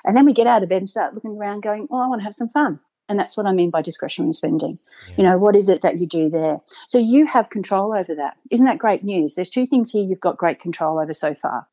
And 0.04 0.16
then 0.16 0.26
we 0.26 0.32
get 0.32 0.48
out 0.48 0.64
of 0.64 0.68
bed 0.68 0.78
and 0.78 0.90
start 0.90 1.14
looking 1.14 1.36
around 1.36 1.62
going, 1.62 1.86
well, 1.88 2.00
I 2.00 2.08
want 2.08 2.22
to 2.22 2.24
have 2.24 2.34
some 2.34 2.48
fun. 2.48 2.80
And 3.12 3.20
that's 3.20 3.36
what 3.36 3.44
I 3.44 3.52
mean 3.52 3.68
by 3.68 3.82
discretionary 3.82 4.32
spending. 4.32 4.78
Yeah. 5.06 5.14
You 5.18 5.24
know, 5.24 5.36
what 5.36 5.54
is 5.54 5.68
it 5.68 5.82
that 5.82 5.98
you 5.98 6.06
do 6.06 6.30
there? 6.30 6.62
So 6.88 6.96
you 6.96 7.26
have 7.26 7.50
control 7.50 7.92
over 7.92 8.14
that. 8.14 8.38
Isn't 8.50 8.64
that 8.64 8.78
great 8.78 9.04
news? 9.04 9.34
There's 9.34 9.50
two 9.50 9.66
things 9.66 9.92
here 9.92 10.02
you've 10.02 10.18
got 10.18 10.38
great 10.38 10.60
control 10.60 10.98
over 10.98 11.12
so 11.12 11.34
far. 11.34 11.68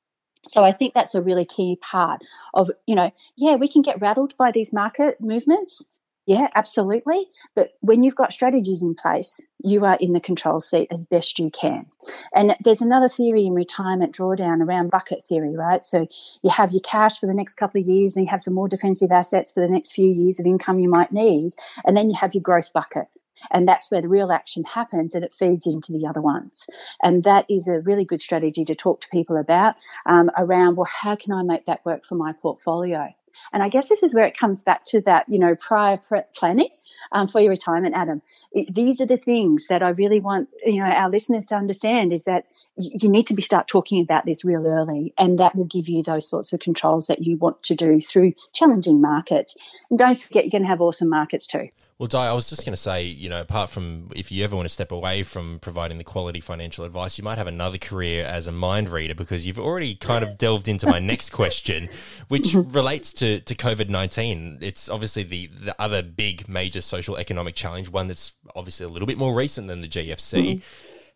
So 0.49 0.65
I 0.65 0.73
think 0.73 0.93
that's 0.93 1.15
a 1.15 1.21
really 1.21 1.45
key 1.45 1.77
part 1.81 2.23
of, 2.53 2.69
you 2.85 2.95
know, 2.95 3.09
yeah, 3.37 3.55
we 3.55 3.69
can 3.69 3.83
get 3.83 4.01
rattled 4.01 4.35
by 4.35 4.51
these 4.51 4.73
market 4.73 5.21
movements, 5.21 5.81
yeah, 6.29 6.47
absolutely. 6.53 7.25
But 7.55 7.71
when 7.79 8.03
you've 8.03 8.15
got 8.15 8.33
strategies 8.33 8.83
in 8.83 8.93
place, 8.93 9.41
you 9.63 9.83
are 9.83 9.97
in 9.99 10.13
the 10.13 10.19
control 10.19 10.59
seat 10.59 10.87
as 10.91 11.03
best 11.03 11.39
you 11.39 11.49
can. 11.49 11.87
And 12.35 12.55
there's 12.63 12.83
another 12.83 13.07
theory 13.07 13.47
in 13.47 13.55
retirement 13.55 14.15
drawdown 14.15 14.61
around 14.61 14.91
bucket 14.91 15.25
theory, 15.25 15.55
right? 15.55 15.83
So 15.83 16.07
you 16.43 16.51
have 16.51 16.71
your 16.71 16.81
cash 16.81 17.19
for 17.19 17.25
the 17.25 17.33
next 17.33 17.55
couple 17.55 17.81
of 17.81 17.87
years 17.87 18.15
and 18.15 18.25
you 18.25 18.29
have 18.29 18.43
some 18.43 18.53
more 18.53 18.67
defensive 18.67 19.11
assets 19.11 19.51
for 19.51 19.59
the 19.59 19.73
next 19.73 19.93
few 19.93 20.07
years 20.07 20.39
of 20.39 20.45
income 20.45 20.77
you 20.77 20.87
might 20.87 21.11
need. 21.11 21.53
And 21.83 21.97
then 21.97 22.11
you 22.11 22.15
have 22.15 22.35
your 22.35 22.43
growth 22.43 22.71
bucket. 22.73 23.07
And 23.49 23.67
that's 23.67 23.89
where 23.89 24.03
the 24.03 24.07
real 24.07 24.31
action 24.31 24.65
happens 24.65 25.15
and 25.15 25.25
it 25.25 25.33
feeds 25.33 25.65
into 25.65 25.93
the 25.93 26.05
other 26.05 26.21
ones. 26.21 26.67
And 27.01 27.23
that 27.23 27.45
is 27.49 27.67
a 27.67 27.79
really 27.79 28.05
good 28.05 28.21
strategy 28.21 28.65
to 28.65 28.75
talk 28.75 29.01
to 29.01 29.09
people 29.09 29.35
about 29.35 29.77
um, 30.05 30.29
around, 30.37 30.75
well, 30.75 30.85
how 30.85 31.15
can 31.15 31.31
I 31.31 31.41
make 31.41 31.65
that 31.65 31.83
work 31.85 32.05
for 32.05 32.13
my 32.13 32.33
portfolio? 32.33 33.15
And 33.53 33.63
I 33.63 33.69
guess 33.69 33.89
this 33.89 34.03
is 34.03 34.13
where 34.13 34.25
it 34.25 34.37
comes 34.37 34.63
back 34.63 34.85
to 34.85 35.01
that, 35.01 35.27
you 35.27 35.39
know, 35.39 35.55
prior 35.55 35.99
planning 36.35 36.69
um, 37.11 37.27
for 37.27 37.39
your 37.39 37.49
retirement, 37.49 37.95
Adam. 37.95 38.21
It, 38.51 38.73
these 38.73 39.01
are 39.01 39.05
the 39.05 39.17
things 39.17 39.67
that 39.67 39.83
I 39.83 39.89
really 39.89 40.19
want, 40.19 40.49
you 40.65 40.79
know, 40.79 40.85
our 40.85 41.09
listeners 41.09 41.47
to 41.47 41.55
understand 41.55 42.13
is 42.13 42.25
that 42.25 42.45
you 42.77 43.09
need 43.09 43.27
to 43.27 43.33
be 43.33 43.41
start 43.41 43.67
talking 43.67 44.01
about 44.01 44.25
this 44.25 44.45
real 44.45 44.65
early, 44.65 45.13
and 45.17 45.39
that 45.39 45.55
will 45.55 45.65
give 45.65 45.89
you 45.89 46.03
those 46.03 46.27
sorts 46.27 46.53
of 46.53 46.59
controls 46.59 47.07
that 47.07 47.23
you 47.23 47.37
want 47.37 47.61
to 47.63 47.75
do 47.75 48.01
through 48.01 48.33
challenging 48.53 49.01
markets. 49.01 49.55
And 49.89 49.99
don't 49.99 50.19
forget, 50.19 50.45
you're 50.45 50.51
going 50.51 50.63
to 50.63 50.69
have 50.69 50.81
awesome 50.81 51.09
markets 51.09 51.47
too. 51.47 51.69
Well, 51.99 52.07
Di, 52.07 52.27
I 52.27 52.31
was 52.31 52.49
just 52.49 52.63
going 52.63 52.71
to 52.71 52.77
say, 52.77 53.03
you 53.03 53.27
know, 53.27 53.41
apart 53.41 53.69
from 53.69 54.09
if 54.15 54.31
you 54.31 54.41
ever 54.45 54.55
want 54.55 54.65
to 54.65 54.73
step 54.73 54.93
away 54.93 55.21
from 55.23 55.59
providing 55.59 55.97
the 55.97 56.05
quality 56.05 56.39
financial 56.39 56.85
advice, 56.85 57.17
you 57.17 57.25
might 57.25 57.37
have 57.37 57.47
another 57.47 57.77
career 57.77 58.23
as 58.23 58.47
a 58.47 58.53
mind 58.53 58.87
reader 58.87 59.13
because 59.13 59.45
you've 59.45 59.59
already 59.59 59.95
kind 59.95 60.23
of 60.23 60.37
delved 60.37 60.69
into 60.69 60.87
my 60.87 60.99
next 61.11 61.31
question, 61.31 61.89
which 62.29 62.53
relates 62.53 63.11
to, 63.11 63.41
to 63.41 63.53
COVID 63.53 63.89
19. 63.89 64.59
It's 64.61 64.87
obviously 64.87 65.23
the, 65.23 65.47
the 65.47 65.75
other 65.77 66.01
big 66.01 66.47
major 66.47 66.79
social 66.79 67.17
economic 67.17 67.55
challenge, 67.55 67.89
one 67.89 68.07
that's 68.07 68.31
obviously 68.55 68.85
a 68.85 68.89
little 68.89 69.05
bit 69.05 69.17
more 69.17 69.33
recent 69.35 69.67
than 69.67 69.81
the 69.81 69.89
GFC. 69.89 70.41
Mm-hmm. 70.41 70.59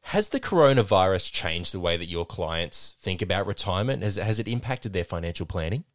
Has 0.08 0.30
the 0.30 0.40
coronavirus 0.42 1.32
changed 1.32 1.74
the 1.74 1.80
way 1.80 1.96
that 1.96 2.10
your 2.10 2.26
clients 2.26 2.98
think 3.00 3.22
about 3.22 3.48
retirement? 3.48 4.04
Has, 4.04 4.18
has 4.18 4.38
it 4.38 4.50
impacted 4.50 4.92
their 4.92 5.06
financial 5.06 5.46
planning? 5.46 5.86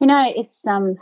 You 0.00 0.06
know, 0.06 0.30
it's 0.36 0.66
um, 0.66 0.98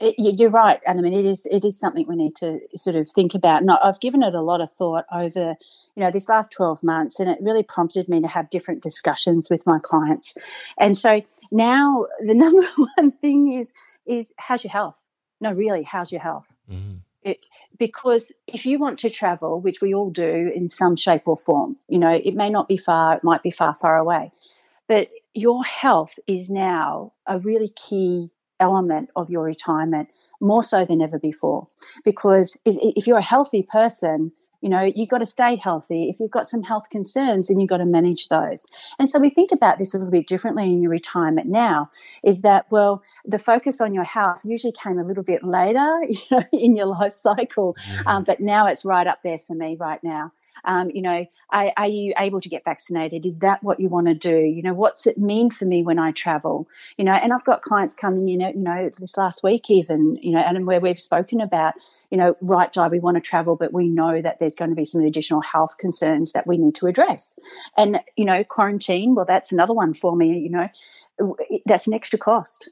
it, 0.00 0.38
you're 0.38 0.50
right, 0.50 0.80
and 0.86 0.98
I 0.98 1.02
mean 1.02 1.14
it 1.14 1.24
is 1.24 1.46
it 1.50 1.64
is 1.64 1.78
something 1.78 2.06
we 2.06 2.16
need 2.16 2.36
to 2.36 2.60
sort 2.76 2.96
of 2.96 3.08
think 3.10 3.34
about. 3.34 3.62
And 3.62 3.70
I've 3.70 4.00
given 4.00 4.22
it 4.22 4.34
a 4.34 4.42
lot 4.42 4.60
of 4.60 4.70
thought 4.72 5.04
over 5.12 5.56
you 5.94 6.02
know 6.02 6.10
this 6.10 6.28
last 6.28 6.52
twelve 6.52 6.82
months, 6.82 7.20
and 7.20 7.28
it 7.28 7.38
really 7.40 7.62
prompted 7.62 8.08
me 8.08 8.20
to 8.22 8.28
have 8.28 8.50
different 8.50 8.82
discussions 8.82 9.48
with 9.50 9.66
my 9.66 9.78
clients. 9.82 10.34
And 10.78 10.96
so 10.96 11.22
now 11.50 12.06
the 12.20 12.34
number 12.44 12.66
one 12.96 13.12
thing 13.12 13.52
is 13.52 13.72
is 14.06 14.32
how's 14.36 14.64
your 14.64 14.72
health? 14.72 14.96
No, 15.40 15.52
really, 15.52 15.82
how's 15.82 16.12
your 16.12 16.20
health? 16.20 16.54
Mm-hmm. 16.70 16.96
It, 17.22 17.40
because 17.78 18.32
if 18.46 18.66
you 18.66 18.78
want 18.78 19.00
to 19.00 19.10
travel, 19.10 19.60
which 19.60 19.80
we 19.80 19.94
all 19.94 20.10
do 20.10 20.50
in 20.54 20.68
some 20.68 20.96
shape 20.96 21.22
or 21.26 21.36
form, 21.36 21.76
you 21.88 21.98
know, 21.98 22.12
it 22.12 22.34
may 22.34 22.50
not 22.50 22.68
be 22.68 22.76
far, 22.76 23.16
it 23.16 23.24
might 23.24 23.42
be 23.42 23.50
far, 23.50 23.74
far 23.74 23.96
away, 23.96 24.32
but 24.88 25.08
your 25.34 25.64
health 25.64 26.18
is 26.26 26.50
now 26.50 27.12
a 27.26 27.38
really 27.38 27.68
key 27.68 28.30
element 28.60 29.10
of 29.16 29.30
your 29.30 29.44
retirement 29.44 30.08
more 30.40 30.62
so 30.62 30.84
than 30.84 31.00
ever 31.00 31.18
before. 31.18 31.68
Because 32.04 32.56
if 32.64 33.06
you're 33.06 33.18
a 33.18 33.22
healthy 33.22 33.62
person, 33.62 34.32
you 34.60 34.68
know, 34.68 34.82
you've 34.82 35.08
got 35.08 35.18
to 35.18 35.26
stay 35.26 35.56
healthy. 35.56 36.08
If 36.08 36.18
you've 36.18 36.30
got 36.30 36.48
some 36.48 36.62
health 36.62 36.90
concerns, 36.90 37.48
then 37.48 37.60
you've 37.60 37.68
got 37.68 37.76
to 37.76 37.84
manage 37.84 38.28
those. 38.28 38.66
And 38.98 39.08
so 39.08 39.18
we 39.18 39.30
think 39.30 39.52
about 39.52 39.78
this 39.78 39.94
a 39.94 39.98
little 39.98 40.10
bit 40.10 40.26
differently 40.26 40.64
in 40.64 40.82
your 40.82 40.90
retirement 40.90 41.48
now 41.48 41.90
is 42.24 42.42
that, 42.42 42.66
well, 42.70 43.02
the 43.24 43.38
focus 43.38 43.80
on 43.80 43.94
your 43.94 44.04
health 44.04 44.40
usually 44.44 44.72
came 44.72 44.98
a 44.98 45.04
little 45.04 45.22
bit 45.22 45.44
later 45.44 46.02
you 46.08 46.18
know, 46.30 46.42
in 46.52 46.76
your 46.76 46.86
life 46.86 47.12
cycle, 47.12 47.76
um, 48.06 48.24
but 48.24 48.40
now 48.40 48.66
it's 48.66 48.84
right 48.84 49.06
up 49.06 49.20
there 49.22 49.38
for 49.38 49.54
me 49.54 49.76
right 49.78 50.02
now. 50.02 50.32
Um, 50.64 50.90
you 50.90 51.02
know, 51.02 51.26
are, 51.50 51.72
are, 51.76 51.86
you 51.86 52.14
able 52.18 52.40
to 52.40 52.48
get 52.48 52.64
vaccinated? 52.64 53.24
Is 53.24 53.40
that 53.40 53.62
what 53.62 53.80
you 53.80 53.88
want 53.88 54.06
to 54.06 54.14
do? 54.14 54.36
You 54.36 54.62
know, 54.62 54.74
what's 54.74 55.06
it 55.06 55.18
mean 55.18 55.50
for 55.50 55.64
me 55.64 55.82
when 55.82 55.98
I 55.98 56.12
travel? 56.12 56.68
You 56.96 57.04
know, 57.04 57.12
and 57.12 57.32
I've 57.32 57.44
got 57.44 57.62
clients 57.62 57.94
coming 57.94 58.28
in, 58.28 58.40
you 58.40 58.52
know, 58.54 58.90
this 58.98 59.16
last 59.16 59.42
week 59.42 59.70
even, 59.70 60.16
you 60.20 60.32
know, 60.32 60.40
and 60.40 60.66
where 60.66 60.80
we've 60.80 61.00
spoken 61.00 61.40
about, 61.40 61.74
you 62.10 62.18
know, 62.18 62.36
right, 62.40 62.72
Di, 62.72 62.88
we 62.88 63.00
want 63.00 63.16
to 63.16 63.20
travel, 63.20 63.56
but 63.56 63.72
we 63.72 63.88
know 63.88 64.20
that 64.20 64.38
there's 64.38 64.56
going 64.56 64.70
to 64.70 64.76
be 64.76 64.84
some 64.84 65.02
additional 65.02 65.40
health 65.40 65.76
concerns 65.78 66.32
that 66.32 66.46
we 66.46 66.58
need 66.58 66.74
to 66.76 66.86
address. 66.86 67.38
And, 67.76 68.00
you 68.16 68.24
know, 68.24 68.44
quarantine, 68.44 69.14
well, 69.14 69.26
that's 69.26 69.52
another 69.52 69.74
one 69.74 69.94
for 69.94 70.14
me, 70.14 70.38
you 70.38 70.50
know, 70.50 70.68
that's 71.66 71.86
an 71.86 71.94
extra 71.94 72.18
cost 72.18 72.68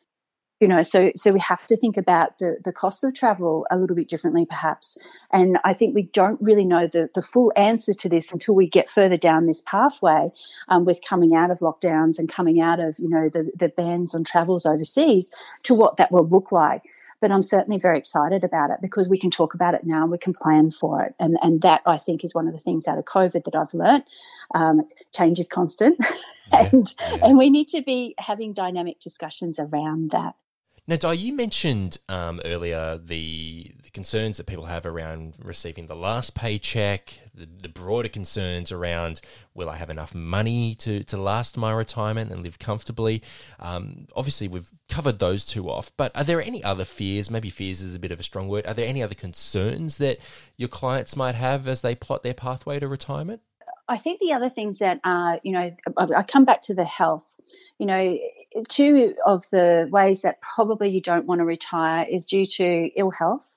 you 0.61 0.69
know 0.69 0.83
so 0.83 1.11
so 1.17 1.33
we 1.33 1.41
have 1.41 1.67
to 1.67 1.77
think 1.77 1.97
about 1.97 2.39
the 2.39 2.57
the 2.65 2.73
cost 2.73 3.05
of 3.05 3.15
travel 3.15 3.67
a 3.71 3.77
little 3.77 3.97
bit 3.97 4.09
differently 4.09 4.47
perhaps 4.47 4.97
and 5.33 5.59
i 5.65 5.73
think 5.73 5.95
we 5.95 6.03
don't 6.03 6.41
really 6.41 6.65
know 6.65 6.87
the 6.87 7.11
the 7.15 7.23
full 7.23 7.53
answer 7.57 7.93
to 7.93 8.09
this 8.09 8.33
until 8.33 8.55
we 8.55 8.69
get 8.69 8.89
further 8.89 9.17
down 9.17 9.47
this 9.47 9.63
pathway 9.63 10.31
um, 10.69 10.85
with 10.85 11.01
coming 11.07 11.35
out 11.35 11.51
of 11.51 11.59
lockdowns 11.59 12.19
and 12.19 12.29
coming 12.29 12.61
out 12.61 12.81
of 12.81 12.99
you 12.99 13.09
know 13.09 13.29
the 13.29 13.51
the 13.55 13.69
bans 13.69 14.15
on 14.15 14.25
travels 14.25 14.65
overseas 14.65 15.31
to 15.63 15.75
what 15.75 15.97
that 15.99 16.11
will 16.11 16.27
look 16.27 16.53
like 16.53 16.83
but 17.21 17.33
I'm 17.33 17.43
certainly 17.43 17.79
very 17.79 17.99
excited 17.99 18.45
about 18.45 18.71
it 18.71 18.79
because 18.83 19.09
we 19.09 19.19
can 19.19 19.31
talk 19.31 19.55
about 19.55 19.75
it 19.75 19.85
now 19.85 20.03
and 20.03 20.11
we 20.11 20.19
can 20.19 20.35
plan 20.35 20.71
for 20.71 21.03
it. 21.03 21.15
And, 21.19 21.39
and 21.43 21.63
that 21.63 21.81
I 21.87 21.97
think 21.97 22.25
is 22.25 22.35
one 22.35 22.47
of 22.47 22.53
the 22.53 22.61
things 22.61 22.87
out 22.87 22.99
of 22.99 23.05
COVID 23.05 23.45
that 23.45 23.55
I've 23.57 23.73
learned. 23.73 24.05
Um, 24.55 24.83
change 25.15 25.41
is 25.41 25.49
constant, 25.49 25.99
yeah, 26.53 26.69
and 26.73 26.95
yeah. 27.01 27.19
and 27.23 27.39
we 27.39 27.51
need 27.51 27.69
to 27.69 27.83
be 27.83 28.15
having 28.19 28.53
dynamic 28.53 29.01
discussions 29.01 29.59
around 29.59 30.11
that. 30.11 30.35
Now, 30.89 30.95
Di, 30.95 31.15
you 31.15 31.33
mentioned 31.33 31.99
um, 32.09 32.41
earlier 32.45 32.97
the, 32.97 33.73
the, 33.83 33.91
concerns 33.91 34.37
that 34.37 34.47
people 34.47 34.67
have 34.67 34.87
around 34.87 35.35
receiving 35.43 35.89
the 35.89 35.97
last 35.97 36.37
paycheck, 36.37 37.19
the, 37.35 37.49
the, 37.61 37.69
broader 37.69 38.09
concerns 38.09 38.71
around 38.71 39.21
will 39.53 39.69
I 39.69 39.79
have 39.79 39.91
enough 39.91 40.15
money 40.15 40.77
to, 40.77 41.03
to 41.03 41.17
last 41.17 41.57
my 41.57 41.73
retirement 41.73 42.31
and 42.31 42.45
live 42.45 42.61
comfortably? 42.61 43.21
Um, 43.59 44.07
obviously, 44.15 44.47
we've 44.47 44.71
covered 44.89 45.19
those 45.19 45.45
two 45.45 45.69
off, 45.69 45.91
but 45.97 46.17
are 46.17 46.23
there 46.23 46.41
any 46.41 46.63
other 46.63 46.85
fears? 46.85 47.33
Maybe 47.33 47.51
fears 47.51 47.83
is 47.83 47.97
a 47.97 47.99
bit 47.99 48.13
of 48.13 48.21
a 48.21 48.23
strong 48.23 48.47
word. 48.47 48.65
Are 48.65 48.75
there 48.75 48.87
any 48.87 49.03
other 49.03 49.17
concerns 49.17 49.99
that 49.99 50.19
your 50.57 50.69
clients 50.69 51.17
might 51.17 51.35
have 51.35 51.67
as 51.67 51.81
they 51.81 51.97
plot 51.97 52.23
their 52.23 52.35
pathway 52.35 52.79
to 52.79 52.87
retirement? 52.87 53.41
I 53.89 53.99
think 53.99 54.21
the 54.21 54.33
other 54.33 54.51
things 54.51 54.79
that 54.79 55.01
are, 55.05 55.41
you 55.43 55.53
know, 55.53 55.75
I 55.97 56.23
come 56.23 56.45
back 56.45 56.63
to 56.63 56.75
the 56.75 56.85
health. 56.85 57.25
You 57.79 57.87
know, 57.87 58.19
two 58.69 59.15
of 59.25 59.49
the 59.51 59.89
ways 59.91 60.23
that 60.23 60.41
probably 60.41 60.89
you 60.89 61.01
don't 61.01 61.27
want 61.27 61.41
to 61.41 61.45
retire 61.45 62.07
is 62.11 62.27
due 62.27 62.47
to 62.47 62.91
ill 62.97 63.11
health. 63.11 63.57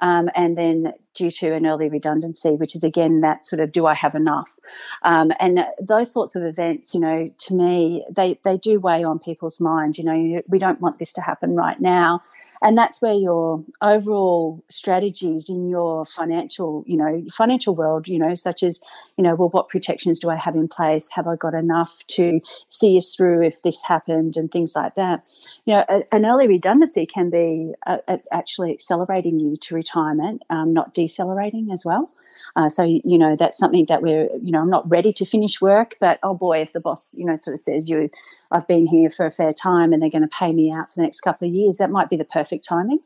Um, 0.00 0.30
and 0.36 0.56
then 0.56 0.92
due 1.14 1.30
to 1.32 1.52
an 1.54 1.66
early 1.66 1.88
redundancy, 1.88 2.50
which 2.50 2.76
is 2.76 2.84
again 2.84 3.20
that 3.22 3.44
sort 3.44 3.58
of 3.58 3.72
do 3.72 3.86
I 3.86 3.94
have 3.94 4.14
enough? 4.14 4.56
Um, 5.02 5.32
and 5.40 5.64
those 5.80 6.12
sorts 6.12 6.36
of 6.36 6.44
events, 6.44 6.94
you 6.94 7.00
know, 7.00 7.28
to 7.36 7.54
me, 7.54 8.06
they 8.08 8.38
they 8.44 8.58
do 8.58 8.78
weigh 8.78 9.02
on 9.02 9.18
people's 9.18 9.60
minds. 9.60 9.98
You 9.98 10.04
know, 10.04 10.42
we 10.46 10.60
don't 10.60 10.80
want 10.80 11.00
this 11.00 11.12
to 11.14 11.20
happen 11.20 11.56
right 11.56 11.80
now, 11.80 12.22
and 12.62 12.76
that's 12.76 13.00
where 13.00 13.14
your 13.14 13.64
overall 13.82 14.62
strategies 14.68 15.48
in 15.48 15.68
your 15.68 16.04
financial 16.04 16.84
you 16.86 16.96
know 16.96 17.22
financial 17.32 17.74
world 17.74 18.08
you 18.08 18.18
know 18.18 18.34
such 18.34 18.62
as 18.62 18.80
you 19.16 19.24
know 19.24 19.34
well 19.34 19.48
what 19.50 19.68
protections 19.68 20.20
do 20.20 20.30
i 20.30 20.36
have 20.36 20.54
in 20.56 20.68
place? 20.68 21.08
Have 21.10 21.26
i 21.26 21.36
got 21.36 21.54
enough 21.54 22.06
to 22.08 22.40
see 22.68 22.96
us 22.96 23.14
through 23.14 23.42
if 23.42 23.62
this 23.62 23.82
happened? 23.82 24.36
And 24.36 24.50
things 24.50 24.74
like 24.74 24.94
that. 24.94 25.24
You 25.64 25.74
know 25.74 25.84
a, 25.88 26.14
an 26.14 26.24
early 26.24 26.48
redundancy 26.48 27.06
can 27.06 27.30
be 27.30 27.72
a, 27.86 28.00
a 28.08 28.20
actually 28.32 28.72
accelerating 28.72 29.40
you 29.40 29.56
to 29.56 29.74
retirement 29.74 30.42
um, 30.50 30.72
not 30.72 30.94
decelerating 30.94 31.70
as 31.72 31.84
well 31.84 32.10
uh, 32.56 32.68
so 32.68 32.82
you 32.82 33.18
know 33.18 33.36
that's 33.36 33.58
something 33.58 33.86
that 33.88 34.02
we're 34.02 34.28
you 34.42 34.52
know 34.52 34.60
I'm 34.60 34.70
not 34.70 34.88
ready 34.88 35.12
to 35.14 35.26
finish 35.26 35.60
work, 35.60 35.96
but 36.00 36.18
oh 36.22 36.34
boy, 36.34 36.60
if 36.60 36.72
the 36.72 36.80
boss 36.80 37.14
you 37.16 37.24
know 37.24 37.36
sort 37.36 37.54
of 37.54 37.60
says 37.60 37.88
you 37.88 38.10
I've 38.50 38.66
been 38.66 38.86
here 38.86 39.10
for 39.10 39.26
a 39.26 39.30
fair 39.30 39.52
time 39.52 39.92
and 39.92 40.02
they're 40.02 40.10
going 40.10 40.22
to 40.22 40.28
pay 40.28 40.52
me 40.52 40.72
out 40.72 40.90
for 40.90 40.96
the 40.96 41.02
next 41.02 41.20
couple 41.20 41.48
of 41.48 41.54
years, 41.54 41.78
that 41.78 41.90
might 41.90 42.10
be 42.10 42.16
the 42.16 42.24
perfect 42.24 42.64
timing. 42.64 43.00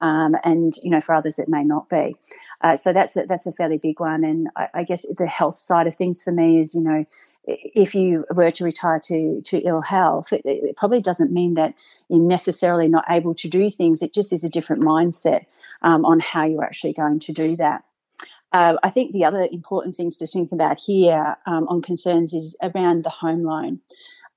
Um, 0.00 0.36
and 0.44 0.74
you 0.82 0.90
know 0.90 1.00
for 1.00 1.14
others 1.14 1.38
it 1.38 1.48
may 1.48 1.64
not 1.64 1.88
be. 1.88 2.16
Uh, 2.62 2.76
so 2.76 2.92
that's 2.92 3.16
a, 3.16 3.26
that's 3.26 3.46
a 3.46 3.52
fairly 3.52 3.78
big 3.78 4.00
one. 4.00 4.24
And 4.24 4.48
I, 4.56 4.68
I 4.74 4.82
guess 4.84 5.04
the 5.16 5.26
health 5.26 5.58
side 5.58 5.86
of 5.86 5.96
things 5.96 6.22
for 6.22 6.32
me 6.32 6.60
is 6.60 6.74
you 6.74 6.82
know 6.82 7.06
if 7.46 7.94
you 7.94 8.24
were 8.34 8.50
to 8.50 8.64
retire 8.64 9.00
to 9.04 9.40
to 9.42 9.58
ill 9.58 9.80
health, 9.80 10.32
it, 10.32 10.42
it, 10.44 10.76
probably 10.76 11.00
doesn't 11.00 11.32
mean 11.32 11.54
that 11.54 11.74
you're 12.08 12.18
necessarily 12.18 12.88
not 12.88 13.04
able 13.08 13.34
to 13.34 13.48
do 13.48 13.70
things. 13.70 14.02
It 14.02 14.12
just 14.12 14.32
is 14.32 14.42
a 14.42 14.48
different 14.48 14.82
mindset 14.82 15.46
um, 15.82 16.04
on 16.04 16.20
how 16.20 16.44
you're 16.44 16.64
actually 16.64 16.92
going 16.92 17.20
to 17.20 17.32
do 17.32 17.56
that. 17.56 17.84
Uh, 18.56 18.78
I 18.82 18.88
think 18.88 19.12
the 19.12 19.26
other 19.26 19.46
important 19.52 19.94
things 19.96 20.16
to 20.16 20.26
think 20.26 20.50
about 20.50 20.78
here 20.78 21.36
um, 21.44 21.68
on 21.68 21.82
concerns 21.82 22.32
is 22.32 22.56
around 22.62 23.04
the 23.04 23.10
home 23.10 23.42
loan. 23.42 23.80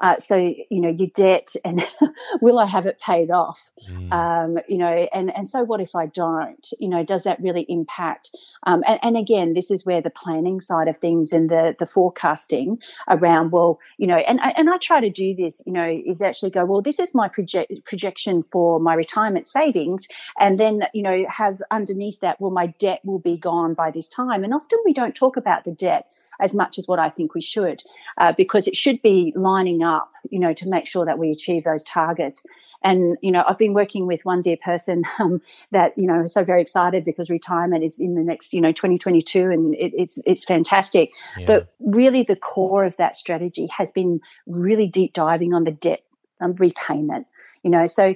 Uh, 0.01 0.17
so 0.17 0.37
you 0.37 0.79
know 0.81 0.89
your 0.89 1.09
debt 1.13 1.55
and 1.65 1.85
will 2.41 2.57
I 2.57 2.65
have 2.65 2.85
it 2.85 2.99
paid 2.99 3.31
off? 3.31 3.69
Mm. 3.89 4.11
Um, 4.11 4.59
you 4.67 4.77
know, 4.77 5.07
and 5.13 5.35
and 5.35 5.47
so 5.47 5.63
what 5.63 5.81
if 5.81 5.95
I 5.95 6.05
don't? 6.05 6.67
You 6.79 6.89
know, 6.89 7.03
does 7.03 7.23
that 7.23 7.41
really 7.41 7.65
impact? 7.67 8.31
Um, 8.63 8.83
and, 8.85 8.99
and, 9.01 9.17
again, 9.17 9.53
this 9.53 9.71
is 9.71 9.85
where 9.85 10.01
the 10.01 10.09
planning 10.09 10.59
side 10.61 10.87
of 10.87 10.97
things 10.97 11.33
and 11.33 11.49
the 11.49 11.75
the 11.77 11.85
forecasting 11.85 12.79
around 13.07 13.51
well, 13.51 13.79
you 13.97 14.07
know, 14.07 14.17
and 14.17 14.39
and 14.41 14.69
I 14.69 14.77
try 14.77 15.01
to 15.01 15.09
do 15.09 15.35
this. 15.35 15.61
You 15.65 15.73
know, 15.73 16.01
is 16.05 16.21
actually 16.21 16.51
go 16.51 16.65
well. 16.65 16.81
This 16.81 16.99
is 16.99 17.13
my 17.13 17.27
project 17.27 17.71
projection 17.85 18.43
for 18.43 18.79
my 18.79 18.93
retirement 18.93 19.47
savings, 19.47 20.07
and 20.39 20.59
then 20.59 20.83
you 20.93 21.03
know 21.03 21.25
have 21.27 21.61
underneath 21.71 22.19
that 22.21 22.39
well, 22.39 22.51
my 22.51 22.67
debt 22.79 23.01
will 23.03 23.19
be 23.19 23.37
gone 23.37 23.73
by 23.73 23.91
this 23.91 24.07
time. 24.07 24.43
And 24.43 24.53
often 24.53 24.79
we 24.85 24.93
don't 24.93 25.15
talk 25.15 25.37
about 25.37 25.65
the 25.65 25.71
debt 25.71 26.07
as 26.39 26.53
much 26.53 26.77
as 26.77 26.87
what 26.87 26.99
I 26.99 27.09
think 27.09 27.33
we 27.33 27.41
should, 27.41 27.83
uh, 28.17 28.33
because 28.33 28.67
it 28.67 28.77
should 28.77 29.01
be 29.01 29.33
lining 29.35 29.83
up, 29.83 30.11
you 30.29 30.39
know, 30.39 30.53
to 30.53 30.69
make 30.69 30.87
sure 30.87 31.05
that 31.05 31.19
we 31.19 31.31
achieve 31.31 31.63
those 31.63 31.83
targets. 31.83 32.45
And 32.81 33.17
you 33.21 33.31
know, 33.31 33.43
I've 33.45 33.57
been 33.57 33.73
working 33.73 34.07
with 34.07 34.23
one 34.23 34.41
dear 34.41 34.57
person 34.57 35.03
um, 35.19 35.41
that 35.71 35.97
you 35.97 36.07
know 36.07 36.23
is 36.23 36.33
so 36.33 36.43
very 36.43 36.61
excited 36.61 37.03
because 37.03 37.29
retirement 37.29 37.83
is 37.83 37.99
in 37.99 38.15
the 38.15 38.21
next 38.21 38.53
you 38.53 38.61
know 38.61 38.71
2022, 38.71 39.49
and 39.49 39.75
it, 39.75 39.93
it's 39.95 40.17
it's 40.25 40.45
fantastic. 40.45 41.11
Yeah. 41.37 41.45
But 41.47 41.73
really, 41.79 42.23
the 42.23 42.37
core 42.37 42.85
of 42.85 42.95
that 42.97 43.15
strategy 43.17 43.67
has 43.75 43.91
been 43.91 44.21
really 44.47 44.87
deep 44.87 45.13
diving 45.13 45.53
on 45.53 45.65
the 45.65 45.71
debt 45.71 46.03
um, 46.39 46.53
repayment. 46.53 47.27
You 47.63 47.71
know, 47.71 47.85
so 47.87 48.15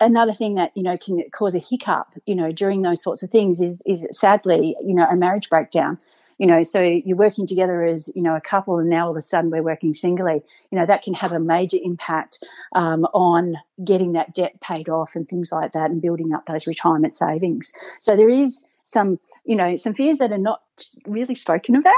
another 0.00 0.32
thing 0.32 0.56
that 0.56 0.76
you 0.76 0.82
know 0.82 0.96
can 0.96 1.22
cause 1.30 1.54
a 1.54 1.58
hiccup 1.58 2.14
you 2.26 2.34
know 2.34 2.52
during 2.52 2.82
those 2.82 3.02
sorts 3.02 3.22
of 3.22 3.30
things 3.30 3.60
is 3.60 3.82
is 3.84 4.06
sadly 4.12 4.76
you 4.80 4.94
know 4.94 5.04
a 5.04 5.16
marriage 5.16 5.50
breakdown 5.50 5.98
you 6.42 6.48
know 6.48 6.64
so 6.64 6.82
you're 6.82 7.16
working 7.16 7.46
together 7.46 7.84
as 7.84 8.10
you 8.16 8.22
know 8.22 8.34
a 8.34 8.40
couple 8.40 8.80
and 8.80 8.90
now 8.90 9.04
all 9.04 9.12
of 9.12 9.16
a 9.16 9.22
sudden 9.22 9.48
we're 9.48 9.62
working 9.62 9.94
singly 9.94 10.42
you 10.72 10.78
know 10.78 10.84
that 10.84 11.02
can 11.02 11.14
have 11.14 11.30
a 11.30 11.38
major 11.38 11.78
impact 11.80 12.42
um, 12.74 13.04
on 13.14 13.54
getting 13.84 14.12
that 14.12 14.34
debt 14.34 14.60
paid 14.60 14.88
off 14.88 15.14
and 15.14 15.28
things 15.28 15.52
like 15.52 15.70
that 15.70 15.88
and 15.88 16.02
building 16.02 16.34
up 16.34 16.44
those 16.46 16.66
retirement 16.66 17.16
savings 17.16 17.72
so 18.00 18.16
there 18.16 18.28
is 18.28 18.64
some 18.84 19.20
you 19.44 19.54
know 19.54 19.76
some 19.76 19.94
fears 19.94 20.18
that 20.18 20.32
are 20.32 20.38
not 20.38 20.62
really 21.06 21.36
spoken 21.36 21.76
about 21.76 21.94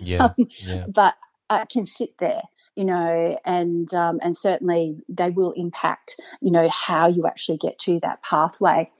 yeah, 0.00 0.24
um, 0.38 0.48
yeah. 0.62 0.86
but 0.88 1.14
I 1.50 1.66
can 1.66 1.84
sit 1.84 2.16
there 2.16 2.42
you 2.76 2.84
know, 2.84 3.38
and 3.44 3.92
um, 3.94 4.20
and 4.22 4.36
certainly 4.36 4.96
they 5.08 5.30
will 5.30 5.52
impact, 5.52 6.20
you 6.40 6.50
know, 6.50 6.68
how 6.68 7.08
you 7.08 7.26
actually 7.26 7.58
get 7.58 7.78
to 7.80 8.00
that 8.00 8.22
pathway. 8.22 8.90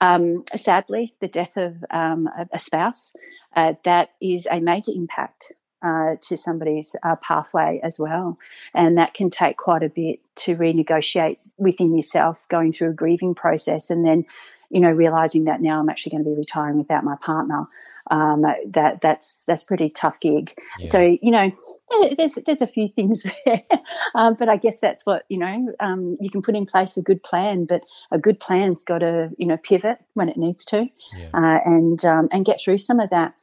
Um, 0.00 0.44
sadly, 0.56 1.14
the 1.20 1.28
death 1.28 1.56
of 1.56 1.76
um, 1.90 2.28
a 2.52 2.58
spouse 2.58 3.14
uh, 3.54 3.74
that 3.84 4.10
is 4.20 4.48
a 4.50 4.60
major 4.60 4.92
impact 4.94 5.52
uh, 5.82 6.16
to 6.22 6.36
somebody's 6.36 6.94
uh, 7.02 7.16
pathway 7.16 7.80
as 7.82 7.98
well. 7.98 8.38
And 8.74 8.98
that 8.98 9.14
can 9.14 9.30
take 9.30 9.56
quite 9.56 9.82
a 9.82 9.88
bit 9.88 10.20
to 10.36 10.56
renegotiate 10.56 11.38
within 11.56 11.94
yourself, 11.94 12.46
going 12.48 12.72
through 12.72 12.90
a 12.90 12.94
grieving 12.94 13.34
process, 13.34 13.90
and 13.90 14.04
then, 14.04 14.24
you 14.70 14.80
know, 14.80 14.90
realizing 14.90 15.44
that 15.44 15.60
now 15.60 15.80
I'm 15.80 15.88
actually 15.88 16.10
going 16.12 16.24
to 16.24 16.30
be 16.30 16.36
retiring 16.36 16.78
without 16.78 17.04
my 17.04 17.16
partner. 17.16 17.66
Um, 18.10 18.42
that 18.68 19.00
that's 19.00 19.44
that's 19.46 19.64
pretty 19.64 19.90
tough 19.90 20.20
gig. 20.20 20.54
Yeah. 20.78 20.88
So 20.88 21.16
you 21.20 21.30
know, 21.30 21.52
there's 22.16 22.38
there's 22.46 22.62
a 22.62 22.66
few 22.66 22.88
things 22.88 23.22
there, 23.46 23.62
um, 24.14 24.36
but 24.38 24.48
I 24.48 24.56
guess 24.56 24.80
that's 24.80 25.04
what 25.04 25.24
you 25.28 25.38
know. 25.38 25.72
Um, 25.80 26.16
you 26.20 26.30
can 26.30 26.42
put 26.42 26.56
in 26.56 26.66
place 26.66 26.96
a 26.96 27.02
good 27.02 27.22
plan, 27.22 27.64
but 27.64 27.82
a 28.10 28.18
good 28.18 28.40
plan's 28.40 28.84
got 28.84 28.98
to 28.98 29.30
you 29.38 29.46
know 29.46 29.56
pivot 29.56 29.98
when 30.14 30.28
it 30.28 30.36
needs 30.36 30.64
to, 30.66 30.86
yeah. 31.16 31.28
uh, 31.34 31.58
and 31.64 32.04
um, 32.04 32.28
and 32.32 32.44
get 32.44 32.60
through 32.60 32.78
some 32.78 33.00
of 33.00 33.10
that. 33.10 33.34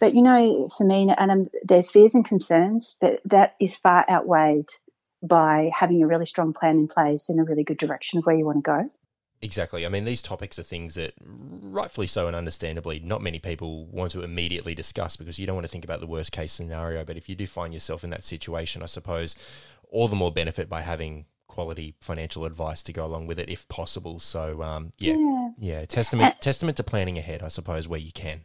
But 0.00 0.14
you 0.14 0.22
know, 0.22 0.68
for 0.76 0.84
me, 0.84 1.12
and 1.16 1.50
there's 1.64 1.90
fears 1.90 2.14
and 2.14 2.24
concerns, 2.24 2.96
but 3.00 3.20
that 3.24 3.56
is 3.60 3.76
far 3.76 4.04
outweighed 4.08 4.68
by 5.22 5.70
having 5.74 6.02
a 6.02 6.06
really 6.06 6.26
strong 6.26 6.52
plan 6.52 6.78
in 6.78 6.88
place 6.88 7.28
in 7.28 7.40
a 7.40 7.44
really 7.44 7.64
good 7.64 7.78
direction 7.78 8.18
of 8.18 8.24
where 8.26 8.36
you 8.36 8.46
want 8.46 8.64
to 8.64 8.70
go. 8.70 8.90
Exactly. 9.40 9.86
I 9.86 9.88
mean, 9.88 10.04
these 10.04 10.22
topics 10.22 10.58
are 10.58 10.64
things 10.64 10.96
that, 10.96 11.12
rightfully 11.20 12.08
so 12.08 12.26
and 12.26 12.34
understandably, 12.34 12.98
not 12.98 13.22
many 13.22 13.38
people 13.38 13.86
want 13.86 14.10
to 14.12 14.22
immediately 14.22 14.74
discuss 14.74 15.16
because 15.16 15.38
you 15.38 15.46
don't 15.46 15.54
want 15.54 15.64
to 15.64 15.70
think 15.70 15.84
about 15.84 16.00
the 16.00 16.06
worst 16.06 16.32
case 16.32 16.52
scenario. 16.52 17.04
But 17.04 17.16
if 17.16 17.28
you 17.28 17.36
do 17.36 17.46
find 17.46 17.72
yourself 17.72 18.02
in 18.02 18.10
that 18.10 18.24
situation, 18.24 18.82
I 18.82 18.86
suppose 18.86 19.36
all 19.90 20.08
the 20.08 20.16
more 20.16 20.32
benefit 20.32 20.68
by 20.68 20.82
having 20.82 21.26
quality 21.46 21.94
financial 22.00 22.44
advice 22.44 22.82
to 22.84 22.92
go 22.92 23.04
along 23.04 23.26
with 23.26 23.38
it, 23.38 23.48
if 23.48 23.68
possible. 23.68 24.18
So, 24.18 24.62
um, 24.62 24.92
yeah, 24.98 25.14
yeah, 25.16 25.48
yeah, 25.58 25.84
testament 25.86 26.34
uh, 26.34 26.38
testament 26.40 26.76
to 26.76 26.82
planning 26.82 27.16
ahead, 27.16 27.42
I 27.42 27.48
suppose, 27.48 27.88
where 27.88 28.00
you 28.00 28.12
can. 28.12 28.42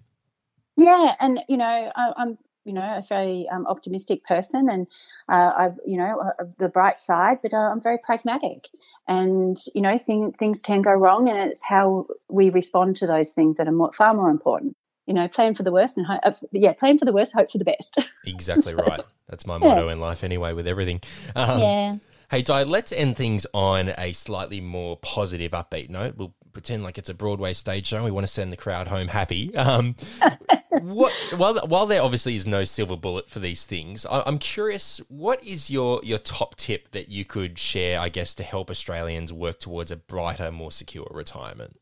Yeah, 0.78 1.16
and 1.20 1.40
you 1.48 1.58
know, 1.58 1.92
I, 1.96 2.14
I'm 2.18 2.38
you 2.66 2.74
know 2.74 2.82
a 2.82 3.04
very 3.08 3.48
um, 3.50 3.66
optimistic 3.68 4.24
person 4.24 4.70
and 4.70 4.88
uh, 5.30 5.54
I've 5.56 5.80
you 5.86 5.98
know 5.98 6.20
uh, 6.20 6.46
the 6.58 6.70
bright 6.70 7.00
side 7.00 7.40
but 7.42 7.54
uh, 7.54 7.58
I'm 7.58 7.82
very 7.82 7.98
pragmatic. 7.98 8.70
And 9.08 9.58
you 9.76 9.82
know 9.82 9.98
thing, 9.98 10.32
things 10.32 10.62
can 10.62 10.82
go 10.82 10.92
wrong 10.92 11.30
and 11.30 11.38
it's 11.38 11.64
how 11.64 12.08
we 12.30 12.50
respond 12.50 12.96
to 12.98 13.08
those 13.08 13.34
things 13.34 13.58
that 13.58 13.68
are 13.68 13.72
more, 13.72 13.92
far 13.92 14.14
more 14.14 14.30
important. 14.30 14.76
You 15.06 15.14
know 15.14 15.28
plan 15.28 15.54
for 15.54 15.64
the 15.64 15.72
worst 15.72 15.98
and 15.98 16.06
hope, 16.06 16.22
uh, 16.24 16.32
yeah 16.52 16.74
plan 16.74 16.98
for 16.98 17.06
the 17.06 17.14
worst 17.14 17.34
hope 17.34 17.52
for 17.52 17.58
the 17.58 17.66
best. 17.66 17.98
Exactly 18.26 18.74
so, 18.74 18.78
right. 18.78 19.02
That's 19.28 19.46
my 19.46 19.58
motto 19.60 19.88
yeah. 19.88 19.94
in 19.94 20.00
life 20.00 20.24
anyway 20.24 20.54
with 20.54 20.68
everything. 20.68 21.02
Um, 21.36 21.60
yeah. 21.60 21.96
Hey, 22.32 22.42
Di, 22.42 22.64
let's 22.64 22.92
end 22.92 23.16
things 23.16 23.46
on 23.54 23.94
a 23.98 24.12
slightly 24.14 24.60
more 24.60 24.98
positive, 24.98 25.52
upbeat 25.52 25.90
note. 25.90 26.16
We'll 26.18 26.34
pretend 26.54 26.84
like 26.84 26.98
it's 26.98 27.10
a 27.10 27.14
Broadway 27.14 27.54
stage 27.54 27.88
show. 27.88 28.04
We 28.04 28.12
want 28.12 28.26
to 28.26 28.32
send 28.32 28.52
the 28.52 28.58
crowd 28.58 28.88
home 28.88 29.08
happy. 29.08 29.56
Um, 29.56 29.96
what, 30.70 31.12
while, 31.38 31.56
while 31.68 31.86
there 31.86 32.02
obviously 32.02 32.36
is 32.36 32.48
no 32.48 32.64
silver 32.64 32.98
bullet 32.98 33.30
for 33.30 33.40
these 33.40 33.66
things, 33.66 34.06
I, 34.06 34.28
am 34.28 34.38
curious, 34.38 35.02
what 35.10 35.44
is 35.44 35.70
your, 35.70 36.00
your 36.04 36.18
top 36.18 36.56
tip 36.56 36.92
that 36.92 37.10
you 37.10 37.26
could 37.26 37.58
share, 37.58 38.00
I 38.00 38.10
guess, 38.10 38.34
to 38.36 38.44
help 38.44 38.70
Australians 38.70 39.34
work 39.34 39.60
towards 39.60 39.92
a 39.92 39.98
brighter, 39.98 40.52
more 40.52 40.72
secure 40.72 41.08
retirement? 41.12 41.80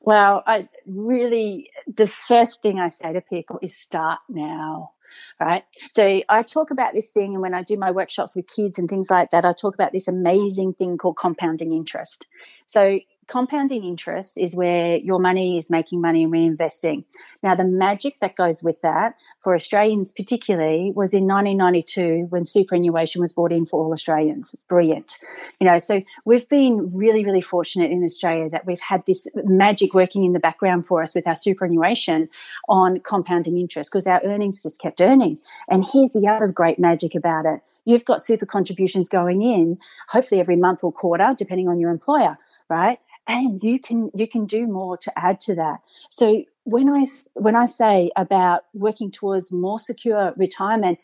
Well, 0.00 0.42
I 0.46 0.68
really, 0.86 1.70
the 1.86 2.06
first 2.06 2.60
thing 2.62 2.78
I 2.78 2.88
say 2.88 3.12
to 3.12 3.20
people 3.20 3.58
is 3.62 3.76
start 3.76 4.20
now 4.28 4.92
right? 5.40 5.64
So 5.92 6.22
I 6.28 6.42
talk 6.42 6.70
about 6.70 6.94
this 6.94 7.08
thing, 7.08 7.34
and 7.34 7.42
when 7.42 7.54
I 7.54 7.62
do 7.62 7.76
my 7.76 7.90
workshops 7.90 8.36
with 8.36 8.46
kids 8.46 8.78
and 8.78 8.88
things 8.88 9.10
like 9.10 9.30
that, 9.30 9.44
I 9.44 9.52
talk 9.52 9.74
about 9.74 9.92
this 9.92 10.08
amazing 10.08 10.74
thing 10.74 10.98
called 10.98 11.16
compounding 11.16 11.72
interest. 11.72 12.26
So 12.66 13.00
compounding 13.26 13.84
interest 13.84 14.38
is 14.38 14.54
where 14.54 14.96
your 14.96 15.18
money 15.18 15.58
is 15.58 15.70
making 15.70 16.00
money 16.00 16.24
and 16.24 16.32
reinvesting. 16.32 17.04
Now, 17.42 17.54
the 17.54 17.64
magic 17.64 18.18
that 18.20 18.36
goes 18.36 18.62
with 18.62 18.80
that 18.82 19.16
for 19.40 19.54
Australians, 19.54 20.10
particularly, 20.10 20.92
was 20.94 21.14
in 21.14 21.26
1992 21.26 22.26
when 22.30 22.44
superannuation 22.44 23.20
was 23.20 23.32
brought 23.32 23.52
in 23.52 23.66
for 23.66 23.84
all 23.84 23.92
Australians. 23.92 24.54
Brilliant. 24.68 25.18
You 25.60 25.66
know, 25.66 25.78
so 25.78 26.02
we've 26.24 26.48
been 26.48 26.94
really, 26.94 27.24
really 27.24 27.42
fortunate 27.42 27.90
in 27.90 28.04
Australia 28.04 28.50
that 28.50 28.66
we've 28.66 28.80
had 28.80 29.04
this 29.06 29.26
magic 29.44 29.94
working 29.94 30.24
in 30.24 30.32
the 30.32 30.40
background 30.40 30.86
for 30.86 31.02
us 31.02 31.14
with 31.14 31.26
our 31.26 31.36
superannuation 31.36 32.28
on 32.68 33.00
compounding 33.00 33.58
interest 33.58 33.90
because 33.90 34.06
our 34.06 34.20
earnings 34.24 34.62
just 34.62 34.80
kept 34.80 35.00
earning. 35.00 35.38
And 35.68 35.84
here's 35.90 36.12
the 36.12 36.28
other 36.28 36.48
great 36.48 36.78
magic 36.78 37.14
about 37.14 37.46
it 37.46 37.60
you've 37.84 38.04
got 38.04 38.22
super 38.22 38.46
contributions 38.46 39.08
going 39.08 39.42
in, 39.42 39.78
hopefully 40.08 40.40
every 40.40 40.56
month 40.56 40.82
or 40.82 40.92
quarter, 40.92 41.34
depending 41.36 41.68
on 41.68 41.78
your 41.78 41.90
employer, 41.90 42.38
right? 42.68 42.98
And 43.26 43.62
you 43.62 43.80
can 43.80 44.10
you 44.14 44.28
can 44.28 44.46
do 44.46 44.66
more 44.66 44.96
to 44.98 45.18
add 45.18 45.40
to 45.42 45.54
that. 45.56 45.78
So 46.10 46.44
when 46.64 46.88
i 46.88 47.04
when 47.34 47.54
i 47.54 47.66
say 47.66 48.10
about 48.16 48.62
working 48.72 49.10
towards 49.10 49.52
more 49.52 49.78
secure 49.78 50.32
retirement 50.36 50.98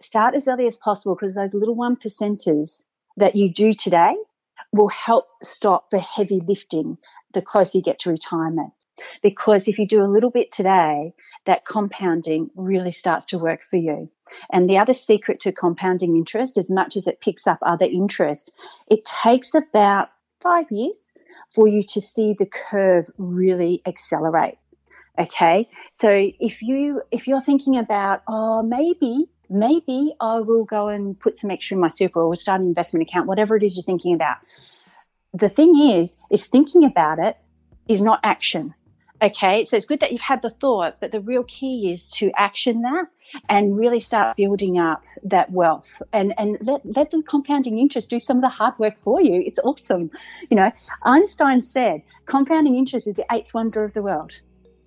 start 0.00 0.34
as 0.34 0.48
early 0.48 0.66
as 0.66 0.76
possible 0.76 1.14
because 1.14 1.34
those 1.34 1.54
little 1.54 1.74
one 1.74 1.96
percenters 1.96 2.82
that 3.16 3.34
you 3.34 3.52
do 3.52 3.72
today 3.72 4.14
will 4.72 4.88
help 4.88 5.26
stop 5.42 5.90
the 5.90 5.98
heavy 5.98 6.40
lifting 6.46 6.96
the 7.32 7.42
closer 7.42 7.78
you 7.78 7.82
get 7.82 7.98
to 8.00 8.10
retirement. 8.10 8.72
Because 9.22 9.68
if 9.68 9.78
you 9.78 9.86
do 9.86 10.04
a 10.04 10.12
little 10.12 10.30
bit 10.30 10.52
today 10.52 11.12
that 11.44 11.64
compounding 11.64 12.50
really 12.54 12.92
starts 12.92 13.26
to 13.26 13.38
work 13.38 13.64
for 13.64 13.76
you. 13.76 14.08
And 14.52 14.70
the 14.70 14.78
other 14.78 14.92
secret 14.92 15.40
to 15.40 15.52
compounding 15.52 16.16
interest 16.16 16.56
as 16.56 16.70
much 16.70 16.96
as 16.96 17.06
it 17.06 17.20
picks 17.20 17.46
up 17.46 17.58
other 17.62 17.86
interest 17.86 18.54
it 18.88 19.04
takes 19.04 19.54
about 19.54 20.08
five 20.40 20.70
years 20.70 21.11
for 21.48 21.68
you 21.68 21.82
to 21.82 22.00
see 22.00 22.34
the 22.38 22.46
curve 22.46 23.08
really 23.18 23.82
accelerate. 23.86 24.58
Okay. 25.18 25.68
So 25.90 26.30
if 26.40 26.62
you 26.62 27.02
if 27.10 27.28
you're 27.28 27.40
thinking 27.40 27.76
about, 27.76 28.22
oh, 28.28 28.62
maybe, 28.62 29.26
maybe 29.50 30.14
I 30.20 30.40
will 30.40 30.64
go 30.64 30.88
and 30.88 31.18
put 31.18 31.36
some 31.36 31.50
extra 31.50 31.76
in 31.76 31.80
my 31.80 31.88
super 31.88 32.22
or 32.22 32.34
start 32.34 32.60
an 32.60 32.66
investment 32.66 33.08
account, 33.08 33.26
whatever 33.26 33.56
it 33.56 33.62
is 33.62 33.76
you're 33.76 33.84
thinking 33.84 34.14
about. 34.14 34.38
The 35.34 35.48
thing 35.48 35.78
is, 35.78 36.18
is 36.30 36.46
thinking 36.46 36.84
about 36.84 37.18
it 37.18 37.36
is 37.88 38.00
not 38.00 38.20
action. 38.22 38.74
Okay, 39.20 39.64
so 39.64 39.76
it's 39.76 39.86
good 39.86 40.00
that 40.00 40.10
you've 40.10 40.20
had 40.20 40.42
the 40.42 40.50
thought, 40.50 40.96
but 41.00 41.12
the 41.12 41.20
real 41.20 41.44
key 41.44 41.92
is 41.92 42.10
to 42.12 42.32
action 42.36 42.82
that 42.82 43.06
and 43.48 43.76
really 43.76 44.00
start 44.00 44.36
building 44.36 44.78
up 44.78 45.02
that 45.22 45.50
wealth 45.50 46.02
and, 46.12 46.34
and 46.38 46.58
let, 46.62 46.80
let 46.84 47.10
the 47.10 47.22
compounding 47.22 47.78
interest 47.78 48.10
do 48.10 48.18
some 48.18 48.38
of 48.38 48.42
the 48.42 48.48
hard 48.48 48.78
work 48.78 48.94
for 49.02 49.20
you. 49.20 49.42
It's 49.44 49.58
awesome. 49.60 50.10
You 50.50 50.56
know, 50.56 50.70
Einstein 51.04 51.62
said 51.62 52.02
compounding 52.26 52.76
interest 52.76 53.06
is 53.06 53.16
the 53.16 53.26
eighth 53.32 53.54
wonder 53.54 53.84
of 53.84 53.94
the 53.94 54.02
world. 54.02 54.32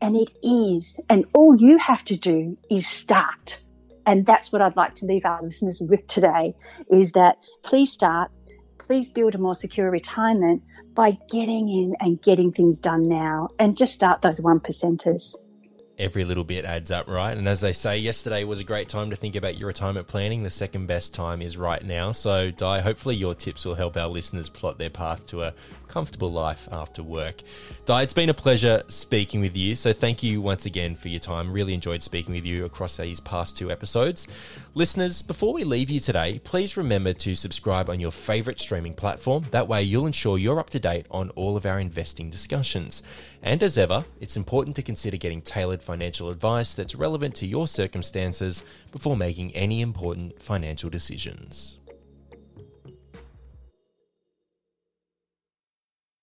And 0.01 0.15
it 0.15 0.31
is. 0.43 0.99
And 1.10 1.25
all 1.34 1.55
you 1.55 1.77
have 1.77 2.03
to 2.05 2.17
do 2.17 2.58
is 2.69 2.86
start. 2.86 3.60
And 4.05 4.25
that's 4.25 4.51
what 4.51 4.62
I'd 4.62 4.75
like 4.75 4.93
to 4.95 5.05
leave 5.05 5.25
our 5.25 5.41
listeners 5.41 5.81
with 5.88 6.05
today 6.05 6.53
is 6.91 7.13
that 7.13 7.38
please 7.63 7.91
start, 7.91 8.29
please 8.77 9.10
build 9.10 9.34
a 9.34 9.39
more 9.39 9.55
secure 9.55 9.89
retirement 9.89 10.62
by 10.93 11.17
getting 11.31 11.69
in 11.69 11.95
and 11.99 12.21
getting 12.21 12.51
things 12.51 12.79
done 12.79 13.08
now 13.08 13.49
and 13.58 13.75
just 13.75 13.93
start 13.93 14.21
those 14.21 14.41
one 14.41 14.60
percenters 14.60 15.36
every 15.97 16.25
little 16.25 16.43
bit 16.43 16.65
adds 16.65 16.91
up, 16.91 17.08
right? 17.08 17.38
And 17.38 17.47
as 17.47 17.62
they 17.62 17.73
say, 17.73 17.97
yesterday 17.97 18.43
was 18.43 18.60
a 18.60 18.63
great 18.63 18.89
time 18.89 19.10
to 19.10 19.15
think 19.15 19.36
about 19.36 19.58
your 19.58 19.67
retirement 19.67 20.08
planning. 20.08 20.43
The 20.43 20.49
second 20.49 20.88
best 20.88 21.13
time 21.13 21.41
is 21.41 21.58
right 21.58 21.84
now. 21.84 22.12
So, 22.12 22.51
Di, 22.51 22.79
hopefully 22.79 23.15
your 23.15 23.36
tips 23.36 23.65
will 23.65 23.75
help 23.75 23.95
our 23.97 24.08
listeners 24.08 24.49
plot 24.49 24.77
their 24.77 24.89
path 24.89 25.27
to 25.27 25.43
a 25.43 25.53
comfortable 25.88 26.31
life 26.31 26.67
after 26.71 27.01
work. 27.03 27.41
Di, 27.86 28.01
it's 28.01 28.13
been 28.13 28.29
a 28.29 28.34
pleasure 28.34 28.84
speaking 28.88 29.39
with 29.39 29.55
you. 29.55 29.75
So, 29.75 29.93
thank 29.93 30.23
you 30.23 30.41
once 30.41 30.65
again 30.65 30.95
for 30.95 31.08
your 31.08 31.19
time. 31.19 31.51
Really 31.51 31.73
enjoyed 31.73 32.03
speaking 32.03 32.34
with 32.34 32.45
you 32.45 32.65
across 32.65 32.97
these 32.97 33.19
past 33.19 33.58
two 33.58 33.71
episodes. 33.71 34.27
Listeners, 34.73 35.21
before 35.21 35.53
we 35.53 35.63
leave 35.63 35.89
you 35.89 36.01
today, 36.01 36.39
please 36.43 36.75
remember 36.75 37.13
to 37.13 37.36
subscribe 37.36 37.89
on 37.89 37.99
your 37.99 38.12
favorite 38.12 38.60
streaming 38.60 38.93
platform. 38.93 39.43
That 39.51 39.67
way, 39.67 39.84
you'll 39.84 40.08
ensure 40.08 40.38
you're 40.38 40.60
up 40.60 40.69
to 40.71 40.79
date 40.79 41.05
on 41.10 41.29
all 41.31 41.55
of 41.55 41.65
our 41.65 41.79
investing 41.79 42.29
discussions. 42.29 43.01
And 43.45 43.62
as 43.62 43.77
ever, 43.77 44.05
it's 44.19 44.38
important 44.38 44.75
to 44.75 44.81
consider 44.81 45.17
getting 45.17 45.39
tailored 45.39 45.84
financial 45.84 46.31
advice 46.31 46.73
that's 46.73 46.95
relevant 46.95 47.36
to 47.36 47.45
your 47.45 47.67
circumstances 47.67 48.63
before 48.91 49.15
making 49.15 49.55
any 49.55 49.81
important 49.81 50.41
financial 50.41 50.89
decisions. 50.89 51.77